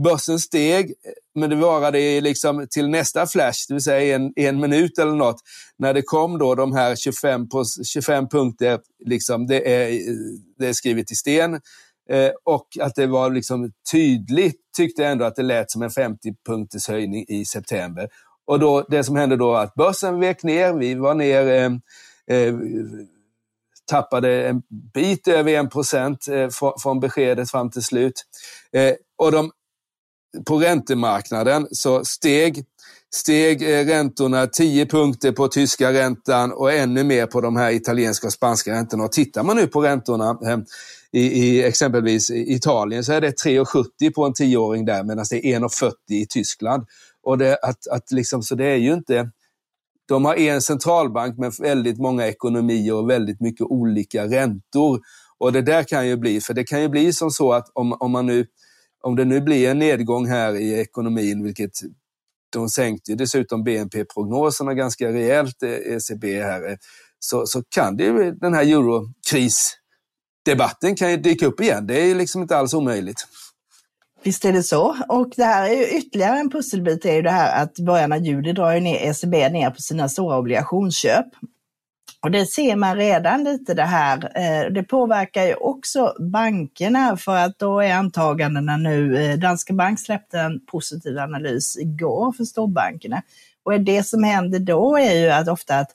[0.05, 0.95] Börsen steg,
[1.35, 5.41] men det varade liksom till nästa flash, det vill säga en, en minut eller något,
[5.79, 7.47] när det kom då de här 25,
[7.85, 10.01] 25 punkter, liksom, det, är,
[10.59, 11.61] det är skrivet i sten.
[12.11, 15.91] Eh, och att det var liksom tydligt, tyckte jag ändå att det lät som en
[15.91, 18.09] 50 punkters höjning i september.
[18.47, 22.55] Och då, det som hände då att börsen vek ner, vi var ner, eh, eh,
[23.91, 24.63] tappade en
[24.95, 26.49] bit över 1 procent eh,
[26.83, 28.25] från beskedet fram till slut.
[28.73, 29.51] Eh, och de
[30.47, 32.65] på räntemarknaden så steg,
[33.15, 38.27] steg eh, räntorna 10 punkter på tyska räntan och ännu mer på de här italienska
[38.27, 39.05] och spanska räntorna.
[39.05, 40.39] Och tittar man nu på räntorna
[41.13, 45.61] i, i exempelvis Italien så är det 3,70 på en tioåring där medan det är
[45.61, 46.87] 1,40 i Tyskland.
[47.23, 49.31] Och det, att, att liksom, så det är ju inte...
[50.09, 55.01] De har en centralbank med väldigt många ekonomier och väldigt mycket olika räntor.
[55.39, 57.93] Och det där kan ju bli, för det kan ju bli som så att om,
[57.93, 58.47] om man nu
[59.03, 61.73] om det nu blir en nedgång här i ekonomin, vilket
[62.53, 66.77] de sänkte dessutom BNP-prognoserna ganska rejält, eh, ECB här, eh,
[67.19, 71.87] så, så kan det den här eurokrisdebatten kan ju dyka upp igen.
[71.87, 73.27] Det är liksom inte alls omöjligt.
[74.23, 74.97] Visst är det så.
[75.09, 78.13] Och det här är ju ytterligare en pusselbit är ju det här att i början
[78.13, 81.27] av juli drar ju ner ECB ner på sina stora obligationsköp.
[82.21, 84.33] Och det ser man redan lite det här.
[84.35, 90.01] Eh, det påverkar ju också bankerna för att då är antagandena nu, eh, Danske Bank
[90.01, 93.23] släppte en positiv analys igår för storbankerna.
[93.63, 95.91] Och det som händer då är ju att ofta att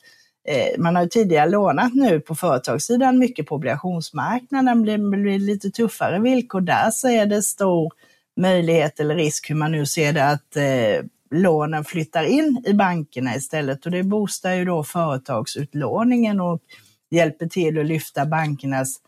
[0.48, 5.70] eh, man har ju tidigare lånat nu på företagssidan mycket på obligationsmarknaden, det blir lite
[5.70, 7.94] tuffare villkor där så är det stor
[8.42, 10.58] möjlighet eller risk, hur man nu ser det, att
[11.34, 16.62] lånen flyttar in i bankerna istället och det boostar ju då företagsutlåningen och
[17.12, 19.00] hjälper till att lyfta bankernas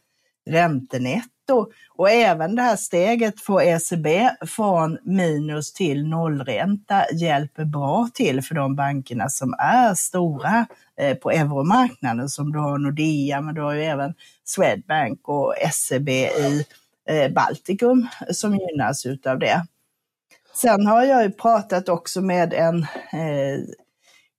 [0.45, 1.67] räntenetto.
[1.89, 8.55] Och även det här steget för ECB från minus till nollränta hjälper bra till för
[8.55, 10.65] de bankerna som är stora
[10.97, 16.09] eh, på euromarknaden som du har Nordea, men du har ju även Swedbank och SEB
[16.09, 16.65] i
[17.09, 19.65] eh, Baltikum som gynnas utav det.
[20.55, 23.59] Sen har jag ju pratat också med en eh,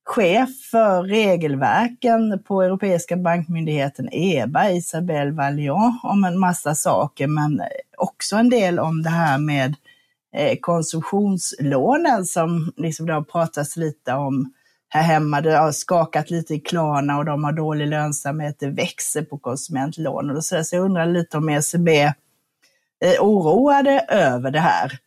[0.05, 7.61] chef för regelverken på Europeiska bankmyndigheten EBA, Isabelle Vallion, om en massa saker, men
[7.97, 9.75] också en del om det här med
[10.35, 14.53] eh, konsumtionslånen som liksom det har pratats lite om
[14.89, 15.41] här hemma.
[15.41, 18.55] Det har skakat lite i Klarna och de har dålig lönsamhet.
[18.59, 21.89] Det växer på konsumentlån och så, så jag undrar lite om ECB
[22.99, 24.99] är oroade över det här.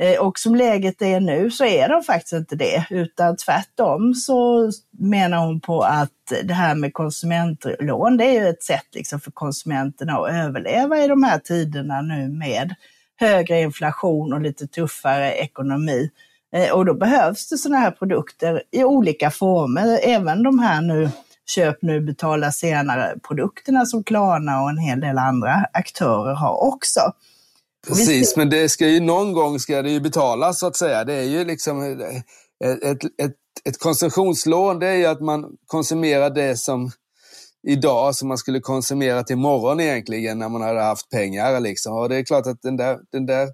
[0.00, 4.70] Eh, och som läget är nu så är de faktiskt inte det, utan tvärtom så
[4.98, 9.30] menar hon på att det här med konsumentlån, det är ju ett sätt liksom för
[9.30, 12.74] konsumenterna att överleva i de här tiderna nu med
[13.20, 16.10] högre inflation och lite tuffare ekonomi.
[16.54, 21.10] Eh, och då behövs det sådana här produkter i olika former, även de här nu
[21.46, 27.00] köp nu, betala senare produkterna som Klarna och en hel del andra aktörer har också.
[27.88, 31.04] Precis, men det ska ju någon gång ska det ju betalas så att säga.
[31.04, 32.24] Det är ju liksom ett,
[32.84, 36.90] ett, ett, ett konsumtionslån, det är ju att man konsumerar det som
[37.68, 41.60] idag som man skulle konsumera till imorgon egentligen när man hade haft pengar.
[41.60, 41.96] Liksom.
[41.96, 43.48] Och det är klart att den där, den där,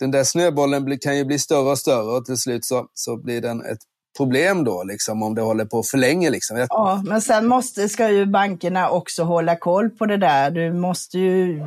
[0.00, 3.40] den där snöbollen kan ju bli större och större och till slut så, så blir
[3.40, 3.78] den ett
[4.16, 6.30] problem då, liksom, om det håller på för länge.
[6.30, 6.66] Liksom.
[6.68, 10.50] Ja, men sen måste, ska ju bankerna också hålla koll på det där.
[10.50, 11.66] Du måste ju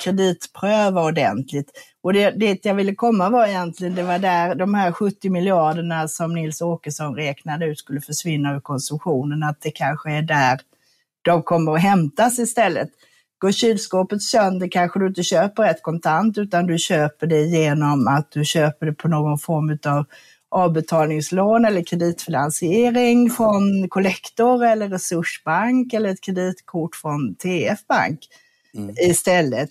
[0.00, 1.70] kreditpröva ordentligt.
[2.02, 6.08] Och det, det jag ville komma var egentligen, det var där de här 70 miljarderna
[6.08, 10.60] som Nils Åkesson räknade ut skulle försvinna ur konsumtionen, att det kanske är där
[11.22, 12.88] de kommer att hämtas istället.
[13.38, 18.30] Går kylskåpet sönder kanske du inte köper ett kontant utan du köper det genom att
[18.30, 20.04] du köper det på någon form av
[20.50, 28.18] avbetalningslån eller kreditfinansiering från Collector eller Resursbank eller ett kreditkort från TF Bank
[28.76, 28.94] mm.
[28.98, 29.70] istället.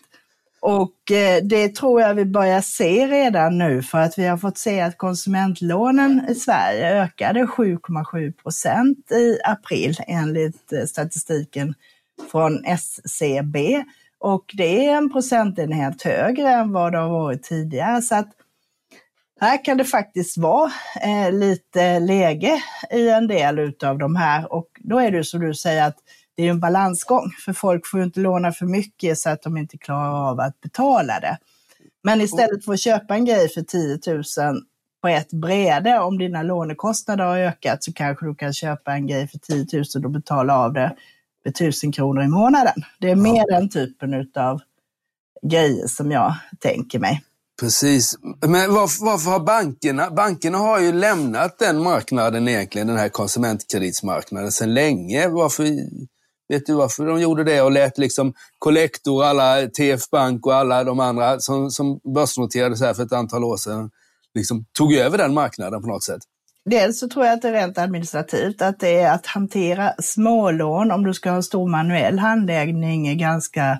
[0.67, 4.57] Och eh, det tror jag vi börjar se redan nu för att vi har fått
[4.57, 11.73] se att konsumentlånen i Sverige ökade 7,7 procent i april enligt eh, statistiken
[12.31, 13.83] från SCB.
[14.19, 18.01] Och det är en procentenhet högre än vad det har varit tidigare.
[18.01, 18.29] Så att
[19.39, 24.67] här kan det faktiskt vara eh, lite läge i en del av de här och
[24.79, 25.97] då är det som du säger att
[26.35, 29.57] det är en balansgång, för folk får ju inte låna för mycket så att de
[29.57, 31.37] inte klarar av att betala det.
[32.03, 34.23] Men istället för att köpa en grej för 10 000
[35.01, 39.27] på ett bräde, om dina lånekostnader har ökat så kanske du kan köpa en grej
[39.27, 40.95] för 10 000 och betala av det
[41.45, 42.83] med 1000 kronor i månaden.
[42.99, 44.61] Det är mer den typen av
[45.49, 47.23] grejer som jag tänker mig.
[47.59, 48.17] Precis.
[48.47, 50.11] Men varför, varför, har bankerna...
[50.11, 55.27] Bankerna har ju lämnat den marknaden egentligen, den här konsumentkreditsmarknaden, sedan länge.
[55.27, 55.63] Varför,
[56.47, 60.83] vet du varför de gjorde det och lät liksom Collector, alla TF Bank och alla
[60.83, 63.89] de andra som, som börsnoterades här för ett antal år sedan,
[64.35, 66.21] liksom tog över den marknaden på något sätt?
[66.69, 70.91] Dels så tror jag att det är rent administrativt, att det är att hantera smålån
[70.91, 73.79] om du ska ha stor manuell handläggning är ganska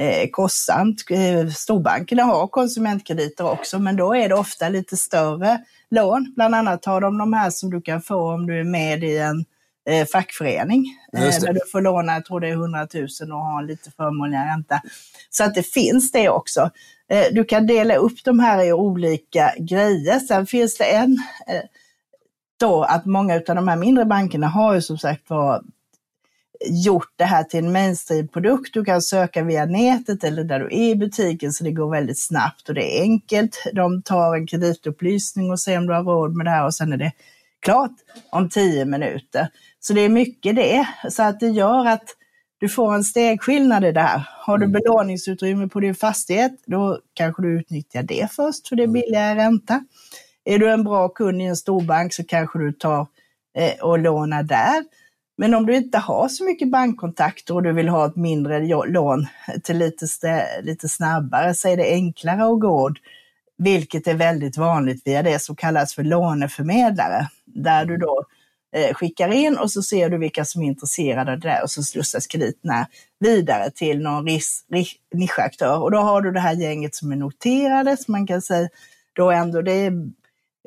[0.00, 1.04] eh, kostsamt.
[1.10, 5.58] Eh, storbankerna har konsumentkrediter också, men då är det ofta lite större
[5.90, 6.32] lån.
[6.36, 9.18] Bland annat har de de här som du kan få om du är med i
[9.18, 9.44] en
[9.88, 10.86] eh, fackförening.
[11.12, 13.90] Eh, där du får låna, jag tror det är 100 000 och ha en lite
[13.90, 14.80] förmånligare ränta.
[15.30, 16.70] Så att det finns det också.
[17.10, 20.18] Eh, du kan dela upp de här i olika grejer.
[20.18, 21.12] Sen finns det en
[21.46, 21.62] eh,
[22.60, 25.62] då att många av de här mindre bankerna har ju som sagt var
[26.66, 28.74] gjort det här till en mainstream-produkt.
[28.74, 32.18] Du kan söka via nätet eller där du är i butiken så det går väldigt
[32.18, 33.62] snabbt och det är enkelt.
[33.72, 36.92] De tar en kreditupplysning och ser om du har råd med det här och sen
[36.92, 37.12] är det
[37.60, 37.94] klart
[38.30, 39.48] om tio minuter.
[39.80, 40.86] Så det är mycket det.
[41.10, 42.16] Så att det gör att
[42.58, 44.28] du får en stegskillnad i det här.
[44.38, 44.72] Har du mm.
[44.72, 49.00] belåningsutrymme på din fastighet, då kanske du utnyttjar det först för det är mm.
[49.00, 49.84] billigare ränta.
[50.44, 53.06] Är du en bra kund i en storbank så kanske du tar
[53.54, 54.84] eh, och lånar där.
[55.36, 59.26] Men om du inte har så mycket bankkontakter och du vill ha ett mindre lån
[59.62, 60.06] till lite,
[60.62, 62.90] lite snabbare så är det enklare att gå,
[63.58, 68.39] vilket är väldigt vanligt via det som kallas för låneförmedlare, där du då eh,
[68.72, 71.70] Eh, skickar in och så ser du vilka som är intresserade av det där och
[71.70, 72.86] så slussas krediterna
[73.20, 75.82] vidare till någon ris, ris, nischaktör.
[75.82, 78.68] Och då har du det här gänget som är noterade, som man kan säga
[79.12, 79.92] då ändå det är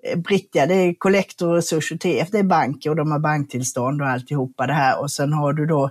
[0.04, 4.02] eh, Brittia, det är Collector och Resurs TF, det är banker och de har banktillstånd
[4.02, 5.00] och alltihopa det här.
[5.00, 5.89] Och sen har du då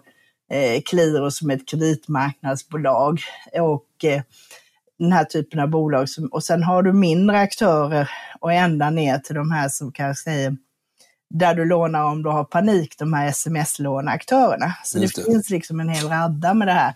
[0.52, 3.20] eh, Qliro som ett kreditmarknadsbolag
[3.60, 4.22] och eh,
[4.98, 6.08] den här typen av bolag.
[6.08, 10.24] Som, och sen har du mindre aktörer och ända ner till de här som kanske
[10.24, 10.56] säger
[11.32, 14.72] där du lånar om du har panik, de här sms-låneaktörerna.
[14.84, 16.94] Så det, det finns liksom en hel radda med det här.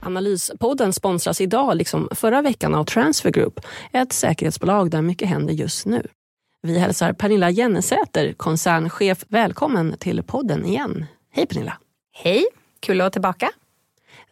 [0.00, 3.60] Analyspodden sponsras idag, liksom förra veckan, av Transfer Group,
[3.92, 6.06] ett säkerhetsbolag där mycket händer just nu.
[6.62, 11.06] Vi hälsar Pernilla Jennesäter, koncernchef, välkommen till podden igen.
[11.32, 11.78] Hej Pernilla!
[12.12, 12.46] Hej,
[12.80, 13.50] kul att vara tillbaka.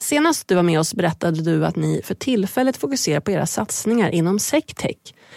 [0.04, 4.10] Senast du var med oss berättade du att ni för tillfället fokuserar på era satsningar
[4.10, 4.96] inom SecTech.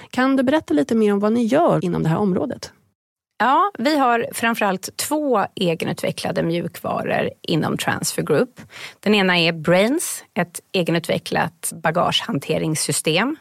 [0.09, 2.71] Kan du berätta lite mer om vad ni gör inom det här området?
[3.39, 8.61] Ja, vi har framförallt två egenutvecklade mjukvaror inom Transfer Group.
[8.99, 13.35] Den ena är Brains, ett egenutvecklat bagagehanteringssystem.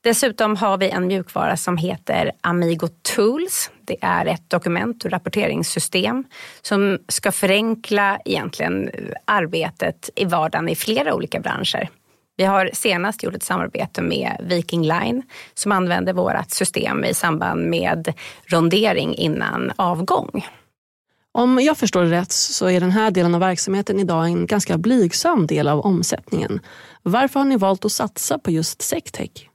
[0.00, 3.70] Dessutom har vi en mjukvara som heter Amigo Tools.
[3.84, 6.24] Det är ett dokument och rapporteringssystem
[6.62, 8.90] som ska förenkla egentligen
[9.24, 11.88] arbetet i vardagen i flera olika branscher.
[12.36, 15.22] Vi har senast gjort ett samarbete med Viking Line
[15.54, 18.12] som använder vårt system i samband med
[18.46, 20.44] rondering innan avgång.
[21.32, 24.78] Om jag förstår det rätt så är den här delen av verksamheten idag en ganska
[24.78, 26.60] blygsam del av omsättningen.
[27.02, 29.45] Varför har ni valt att satsa på just Sectech?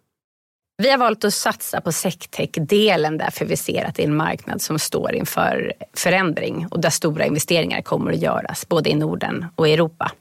[0.78, 4.62] Vi har valt att satsa på Sectech-delen därför vi ser att det är en marknad
[4.62, 9.68] som står inför förändring och där stora investeringar kommer att göras både i Norden och
[9.68, 10.12] Europa.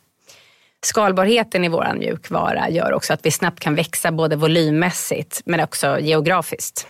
[0.83, 5.99] Skalbarheten i vår mjukvara gör också att vi snabbt kan växa både volymmässigt men också
[6.01, 6.87] geografiskt.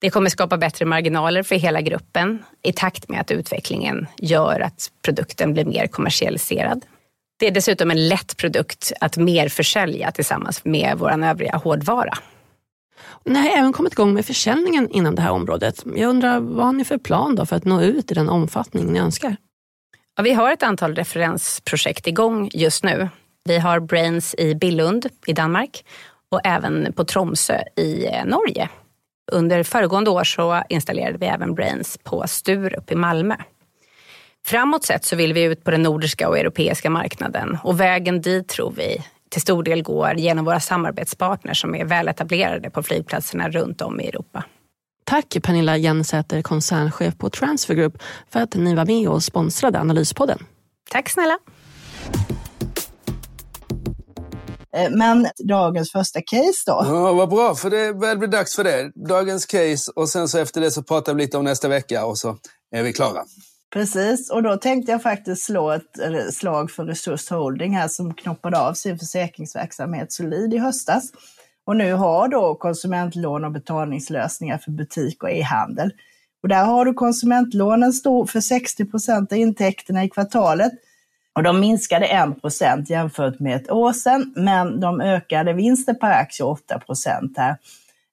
[0.00, 4.90] Det kommer skapa bättre marginaler för hela gruppen i takt med att utvecklingen gör att
[5.04, 6.84] produkten blir mer kommersialiserad.
[7.38, 12.18] Det är dessutom en lätt produkt att mer försälja tillsammans med vår övriga hårdvara.
[13.24, 15.82] Ni har även kommit igång med försäljningen inom det här området.
[15.96, 18.92] Jag undrar, vad har ni för plan då för att nå ut i den omfattning
[18.92, 19.36] ni önskar?
[20.16, 23.08] Ja, vi har ett antal referensprojekt igång just nu.
[23.44, 25.84] Vi har Brains i Billund i Danmark
[26.30, 28.68] och även på Tromsö i eh, Norge.
[29.32, 33.36] Under föregående år så installerade vi även Brains på Sturup i Malmö.
[34.46, 38.48] Framåt sett så vill vi ut på den nordiska och europeiska marknaden och vägen dit
[38.48, 43.80] tror vi till stor del går genom våra samarbetspartners som är väletablerade på flygplatserna runt
[43.82, 44.44] om i Europa.
[45.04, 50.38] Tack Pernilla Jensäter, koncernchef på Transfer Group, för att ni var med och sponsrade Analyspodden.
[50.90, 51.38] Tack snälla.
[54.76, 56.82] Eh, men dagens första case då?
[56.84, 58.92] Ja, vad bra, för det börjar bli dags för det.
[59.08, 62.18] Dagens case och sen så efter det så pratar vi lite om nästa vecka och
[62.18, 62.36] så
[62.70, 63.24] är vi klara.
[63.76, 68.58] Precis, och då tänkte jag faktiskt slå ett slag för Resurs Holding här som knoppade
[68.58, 71.12] av sin försäkringsverksamhet Solid i höstas.
[71.64, 75.92] Och nu har då konsumentlån och betalningslösningar för butik och e-handel.
[76.42, 80.72] Och där har du konsumentlånen stå för 60 procent av intäkterna i kvartalet.
[81.34, 86.10] Och de minskade 1 procent jämfört med ett år sedan, men de ökade vinsten per
[86.10, 87.56] aktie 8 procent här.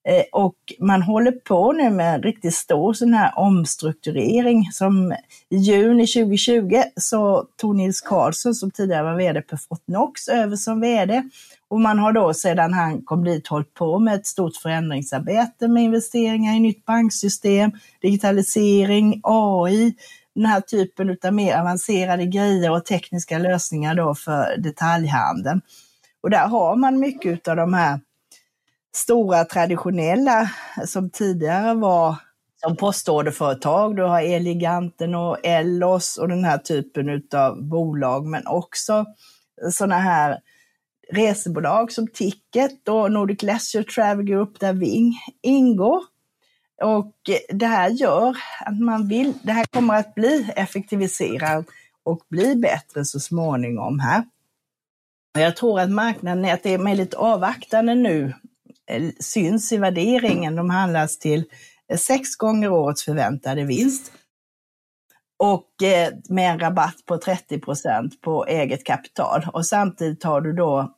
[0.06, 5.12] Eh, och man håller på nu med en riktigt stor sån här omstrukturering som
[5.50, 10.82] i juni 2020 så tog Nils Karlsson som tidigare var VD på Fortnox över som
[10.82, 11.24] VD.
[11.68, 15.84] Och man har då sedan han kom dit hållit på med ett stort förändringsarbete med
[15.84, 19.96] investeringar i nytt banksystem, digitalisering, AI,
[20.36, 25.62] den här typen av mer avancerade grejer och tekniska lösningar då för detaljhandeln.
[26.24, 28.00] Och där har man mycket av de här
[28.96, 30.50] stora traditionella
[30.86, 32.16] som tidigare var
[32.62, 33.96] som postorderföretag.
[33.96, 39.06] Du har Eleganten och Ellos och den här typen av bolag, men också
[39.72, 40.40] sådana här
[41.12, 46.02] resebolag som Ticket och Nordic Leisure Travel Group där Ving ingår.
[46.84, 47.16] Och
[47.50, 51.66] det här gör att man vill, det här kommer att bli effektiviserat
[52.04, 54.24] och bli bättre så småningom här.
[55.40, 58.34] Jag tror att marknaden är, att det är lite avvaktande nu
[58.90, 60.56] Eh, syns i värderingen.
[60.56, 61.46] De handlas till
[61.92, 64.12] eh, sex gånger årets förväntade vinst.
[65.40, 69.46] Och eh, med en rabatt på 30 procent på eget kapital.
[69.54, 70.96] Och samtidigt har du då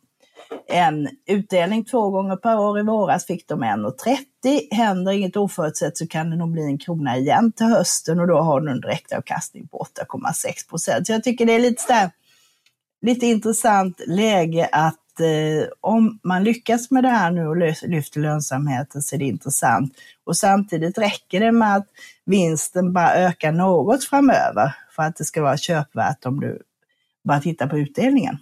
[0.68, 2.80] en utdelning två gånger per år.
[2.80, 4.76] I våras fick de 1,30.
[4.76, 8.38] Händer inget oförutsett så kan det nog bli en krona igen till hösten och då
[8.38, 11.08] har du en direktavkastning på 8,6 procent.
[11.08, 12.12] Så jag tycker det är lite, där,
[13.02, 17.57] lite intressant läge att eh, om man lyckas med det här nu och
[17.88, 19.93] lyfter lönsamheten så är det intressant.
[20.24, 21.88] Och samtidigt räcker det med att
[22.26, 26.61] vinsten bara ökar något framöver för att det ska vara köpvärt om du
[27.28, 28.38] bara tittar på utdelningen.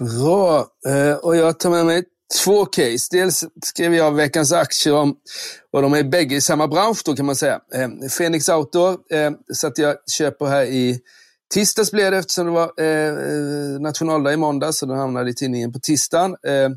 [0.00, 2.04] Bra, eh, och jag tar med mig
[2.44, 3.08] två case.
[3.10, 5.16] Dels skrev jag veckans aktier om,
[5.72, 7.60] och de är bägge i samma bransch då kan man säga.
[7.74, 7.88] Eh,
[8.18, 11.00] Phoenix Outdoor eh, så att jag köper här i
[11.52, 15.34] Tisdags blev det eftersom det var eh, eh nationaldag i måndag, så den hamnade i
[15.34, 16.30] tidningen på tisdagen.
[16.46, 16.70] Eh,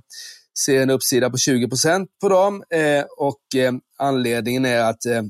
[0.66, 5.24] ser en uppsida på 20 procent på dem eh, och eh, anledningen är att, eh,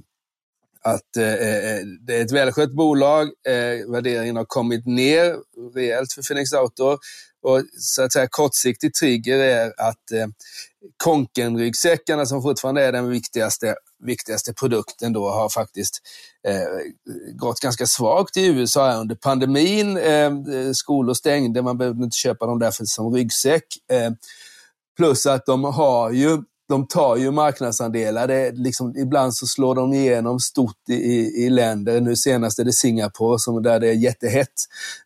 [0.82, 3.28] att eh, eh det är ett välskött bolag.
[3.48, 5.36] Eh, värderingen har kommit ner
[5.76, 7.00] rejält för Phoenix Outdoor
[7.42, 10.28] och så att säga kortsiktig trigger är att eh,
[10.98, 16.02] konkenryggsäckarna som fortfarande är den viktigaste, viktigaste produkten då har faktiskt
[16.48, 16.92] eh,
[17.34, 19.98] gått ganska svagt i USA under pandemin.
[19.98, 20.32] Eh,
[20.74, 23.66] skolor stängde, man behövde inte köpa dem därför som ryggsäck.
[23.92, 24.12] Eh,
[24.98, 28.28] plus att de har ju de tar ju marknadsandelar.
[28.28, 30.94] Det liksom, ibland så slår de igenom stort i,
[31.46, 32.02] i, länder.
[32.02, 34.54] Nu senast är det Singapore som där det är jättehett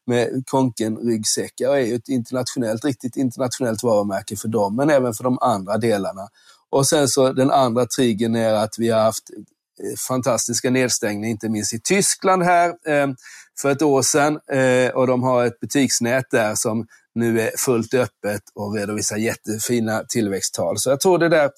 [0.05, 1.75] med Konken-ryggsäckar.
[1.75, 6.27] är ju ett internationellt, riktigt internationellt varumärke för dem, men även för de andra delarna.
[6.71, 11.49] Och sen så den andra triggern är att vi har haft eh, fantastiska nedstängningar, inte
[11.49, 13.15] minst i Tyskland här ehm,
[13.61, 14.39] för ett år sedan.
[14.51, 20.03] Eh, och de har ett butiksnät där som nu är fullt öppet och redovisar jättefina
[20.09, 20.77] tillväxttal.
[20.77, 21.49] Så jag tror det där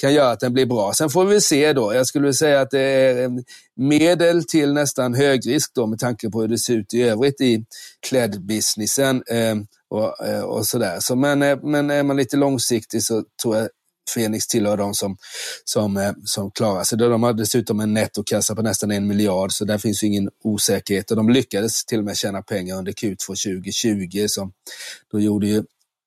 [0.00, 0.92] kan göra att den blir bra.
[0.92, 1.94] Sen får vi se då.
[1.94, 3.30] Jag skulle säga att det är
[3.76, 7.64] medel till nästan högrisk då med tanke på hur det ser ut i övrigt i
[8.08, 10.96] klädbusinessen ehm, och, eh, och sådär.
[11.00, 13.68] Så men, men är man lite långsiktig så tror jag
[14.10, 15.16] Fenix tillhör de som,
[15.64, 16.98] som, eh, som klarar sig.
[16.98, 21.10] De har dessutom en nettokassa på nästan en miljard, så där finns ingen osäkerhet.
[21.10, 24.26] Och de lyckades till och med tjäna pengar under Q2 2020.
[24.28, 24.52] Som,
[25.12, 25.64] då gjorde ju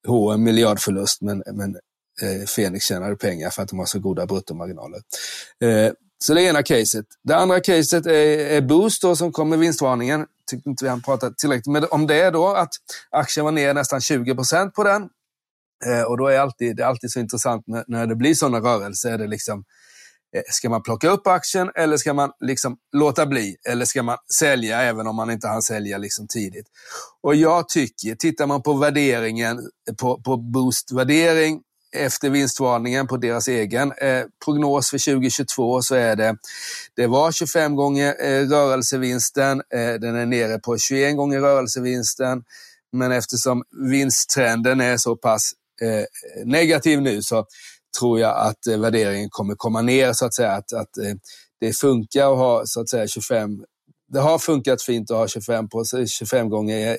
[0.07, 1.75] H&M en miljardförlust, men, men
[2.21, 5.01] eh, Fenix tjänade pengar för att de har så goda bruttomarginaler.
[5.63, 5.91] Eh,
[6.23, 7.05] så det är ena caset.
[7.23, 10.25] Det andra caset är, är Boost då, som kom med vinstvarningen.
[10.51, 12.69] Tyckte inte vi han pratat tillräckligt med om det då, att
[13.09, 15.09] aktien var ner nästan 20 procent på den.
[15.87, 18.59] Eh, och då är alltid, det är alltid så intressant när, när det blir sådana
[18.59, 19.11] rörelser.
[19.11, 19.63] Är det liksom,
[20.35, 23.55] eh, ska man plocka upp aktien eller ska man liksom låta bli?
[23.69, 26.67] Eller ska man sälja även om man inte hann sälja liksom tidigt?
[27.21, 31.61] Och jag tycker, tittar man på värderingen, eh, på, på Boost-värdering
[31.93, 36.35] efter vinstvarningen på deras egen eh, prognos för 2022 så är det,
[36.95, 42.43] det var 25 gånger eh, rörelsevinsten, eh, den är nere på 21 gånger rörelsevinsten.
[42.95, 45.51] Men eftersom vinsttrenden är så pass
[45.81, 46.05] Eh,
[46.45, 47.45] negativ nu så
[47.99, 50.51] tror jag att eh, värderingen kommer komma ner så att säga.
[50.51, 51.13] Att, att eh,
[51.59, 53.49] det funkar att ha så att säga 25
[54.07, 55.83] det har funkat fint att ha 25, på,
[56.19, 56.97] 25 gånger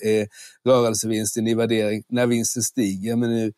[0.68, 3.16] rörelsevinsten i värdering när vinsten stiger.
[3.16, 3.52] Men nu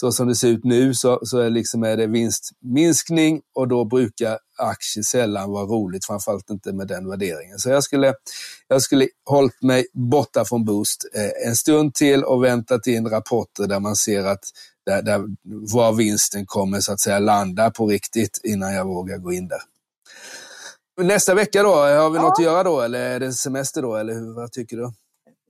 [0.00, 3.84] så som det ser ut nu så, så är, liksom är det vinstminskning och då
[3.84, 7.58] brukar aktier sällan vara roligt, framförallt inte med den värderingen.
[7.58, 8.14] Så jag skulle,
[8.68, 13.66] jag skulle hållit mig borta från Boost eh, en stund till och väntat in rapporter
[13.66, 14.44] där man ser att
[14.86, 15.24] där, där,
[15.72, 19.60] var vinsten kommer så att säga landa på riktigt innan jag vågar gå in där.
[21.00, 22.22] Nästa vecka då, har vi ja.
[22.22, 24.92] något att göra då eller är det semester då eller hur, vad tycker du?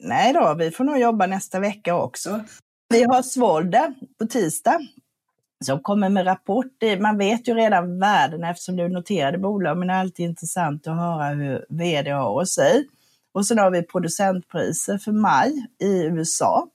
[0.01, 2.45] Nej då, vi får nog jobba nästa vecka också.
[2.89, 4.81] Vi har Svolde på tisdag
[5.65, 6.83] som kommer med rapport.
[7.01, 10.97] Man vet ju redan värden eftersom är noterade bolag, men det är alltid intressant att
[10.97, 12.85] höra hur vd har att säga.
[13.33, 16.69] Och sen har vi producentpriser för maj i USA.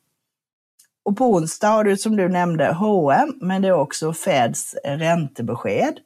[1.04, 6.00] Och på onsdag har du som du nämnde H&M, men det är också Feds räntebesked.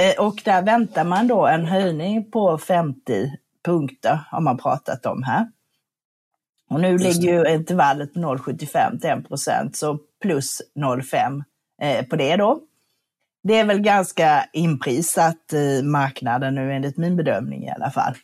[0.00, 3.32] Eh, och där väntar man då en höjning på 50
[3.64, 5.50] punkter, har man pratat om här.
[6.70, 11.42] Och nu ligger ju intervallet på 0,75 till 1 procent, så plus 0,5 eh,
[11.82, 12.60] Eh, på det då.
[13.42, 18.14] Det är väl ganska inprisat i marknaden nu enligt min bedömning i alla fall.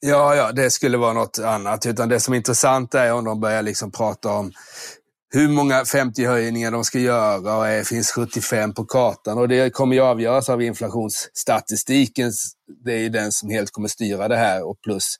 [0.00, 1.86] Ja, ja, det skulle vara något annat.
[1.86, 4.52] Utan det som är intressant är om de börjar liksom prata om
[5.30, 9.38] hur många 50-höjningar de ska göra och är, finns 75 på kartan.
[9.38, 12.32] Och det kommer ju avgöras av inflationsstatistiken.
[12.84, 15.16] Det är ju den som helt kommer styra det här och plus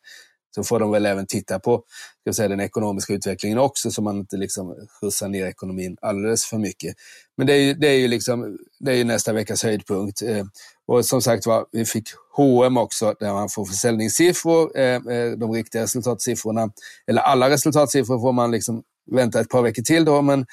[0.57, 1.83] så får de väl även titta på
[2.21, 6.59] ska säga, den ekonomiska utvecklingen också så man inte liksom skjutsar ner ekonomin alldeles för
[6.59, 6.95] mycket.
[7.37, 10.23] Men det är ju, det är ju, liksom, det är ju nästa veckas höjdpunkt.
[10.23, 10.45] Eh,
[10.87, 15.53] och som sagt var, vi fick H&M också där man får försäljningssiffror, eh, eh, de
[15.53, 16.71] riktiga resultatsiffrorna,
[17.07, 20.47] eller alla resultatsiffror får man liksom vänta ett par veckor till då, men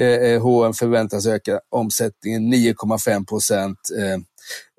[0.00, 4.18] eh, H&M förväntas öka omsättningen 9,5 procent eh,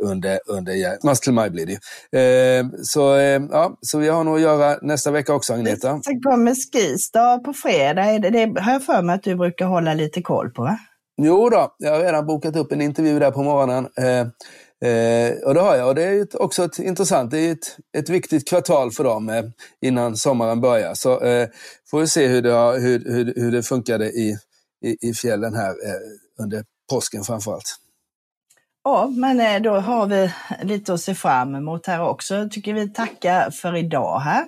[0.04, 1.74] under, under mars till maj blir det
[2.20, 6.02] eh, så, eh, ja, så vi har nog att göra nästa vecka också, Agneta.
[6.02, 8.20] Sen kommer Skistar på fredag.
[8.20, 10.78] Det, det har jag för mig att du brukar hålla lite koll på, va?
[11.22, 13.88] Jo då, jag har redan bokat upp en intervju där på morgonen.
[13.98, 14.28] Eh,
[14.86, 15.88] Eh, och det har jag.
[15.88, 17.32] Och det är också ett, intressant.
[17.32, 19.44] Det är ett, ett viktigt kvartal för dem eh,
[19.82, 20.94] innan sommaren börjar.
[20.94, 21.50] Så eh,
[21.90, 24.38] får vi se hur det, har, hur, hur, hur det funkade i,
[24.86, 27.76] i, i fjällen här eh, under påsken framförallt.
[28.84, 32.36] Ja, men eh, då har vi lite att se fram emot här också.
[32.36, 34.46] Jag tycker vi tackar för idag här.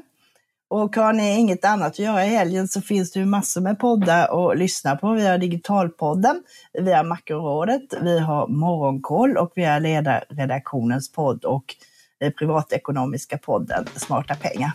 [0.70, 3.80] Och har ni inget annat att göra i helgen så finns det ju massor med
[3.80, 5.14] poddar att lyssna på.
[5.14, 11.76] Vi har Digitalpodden, vi har Makrorådet, vi har Morgonkoll och vi har Ledarredaktionens podd och
[12.20, 14.72] eh, Privatekonomiska podden Smarta pengar.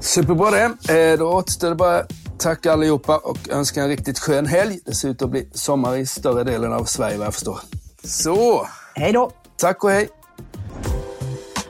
[0.00, 1.12] Superbra det.
[1.12, 2.02] Eh, då återstår det bara
[2.38, 4.80] tacka allihopa och önska en riktigt skön helg.
[4.84, 7.58] Det ser ut att bli sommar i större delen av Sverige vad jag förstår.
[8.06, 8.68] Så!
[8.94, 9.30] Hej då!
[9.56, 10.08] Tack och hej!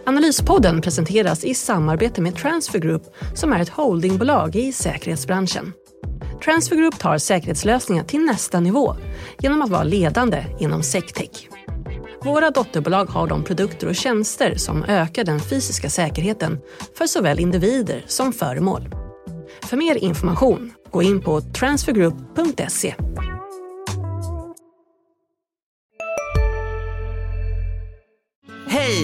[0.06, 3.02] Analyspodden presenteras i samarbete med Transfer Group
[3.34, 5.72] som är ett holdingbolag i säkerhetsbranschen.
[6.44, 8.96] Transfer Group tar säkerhetslösningar till nästa nivå
[9.38, 11.48] genom att vara ledande inom sectech.
[12.22, 16.58] Våra dotterbolag har de produkter och tjänster som ökar den fysiska säkerheten
[16.98, 18.88] för såväl individer som föremål.
[19.62, 22.94] För mer information, gå in på transfergroup.se.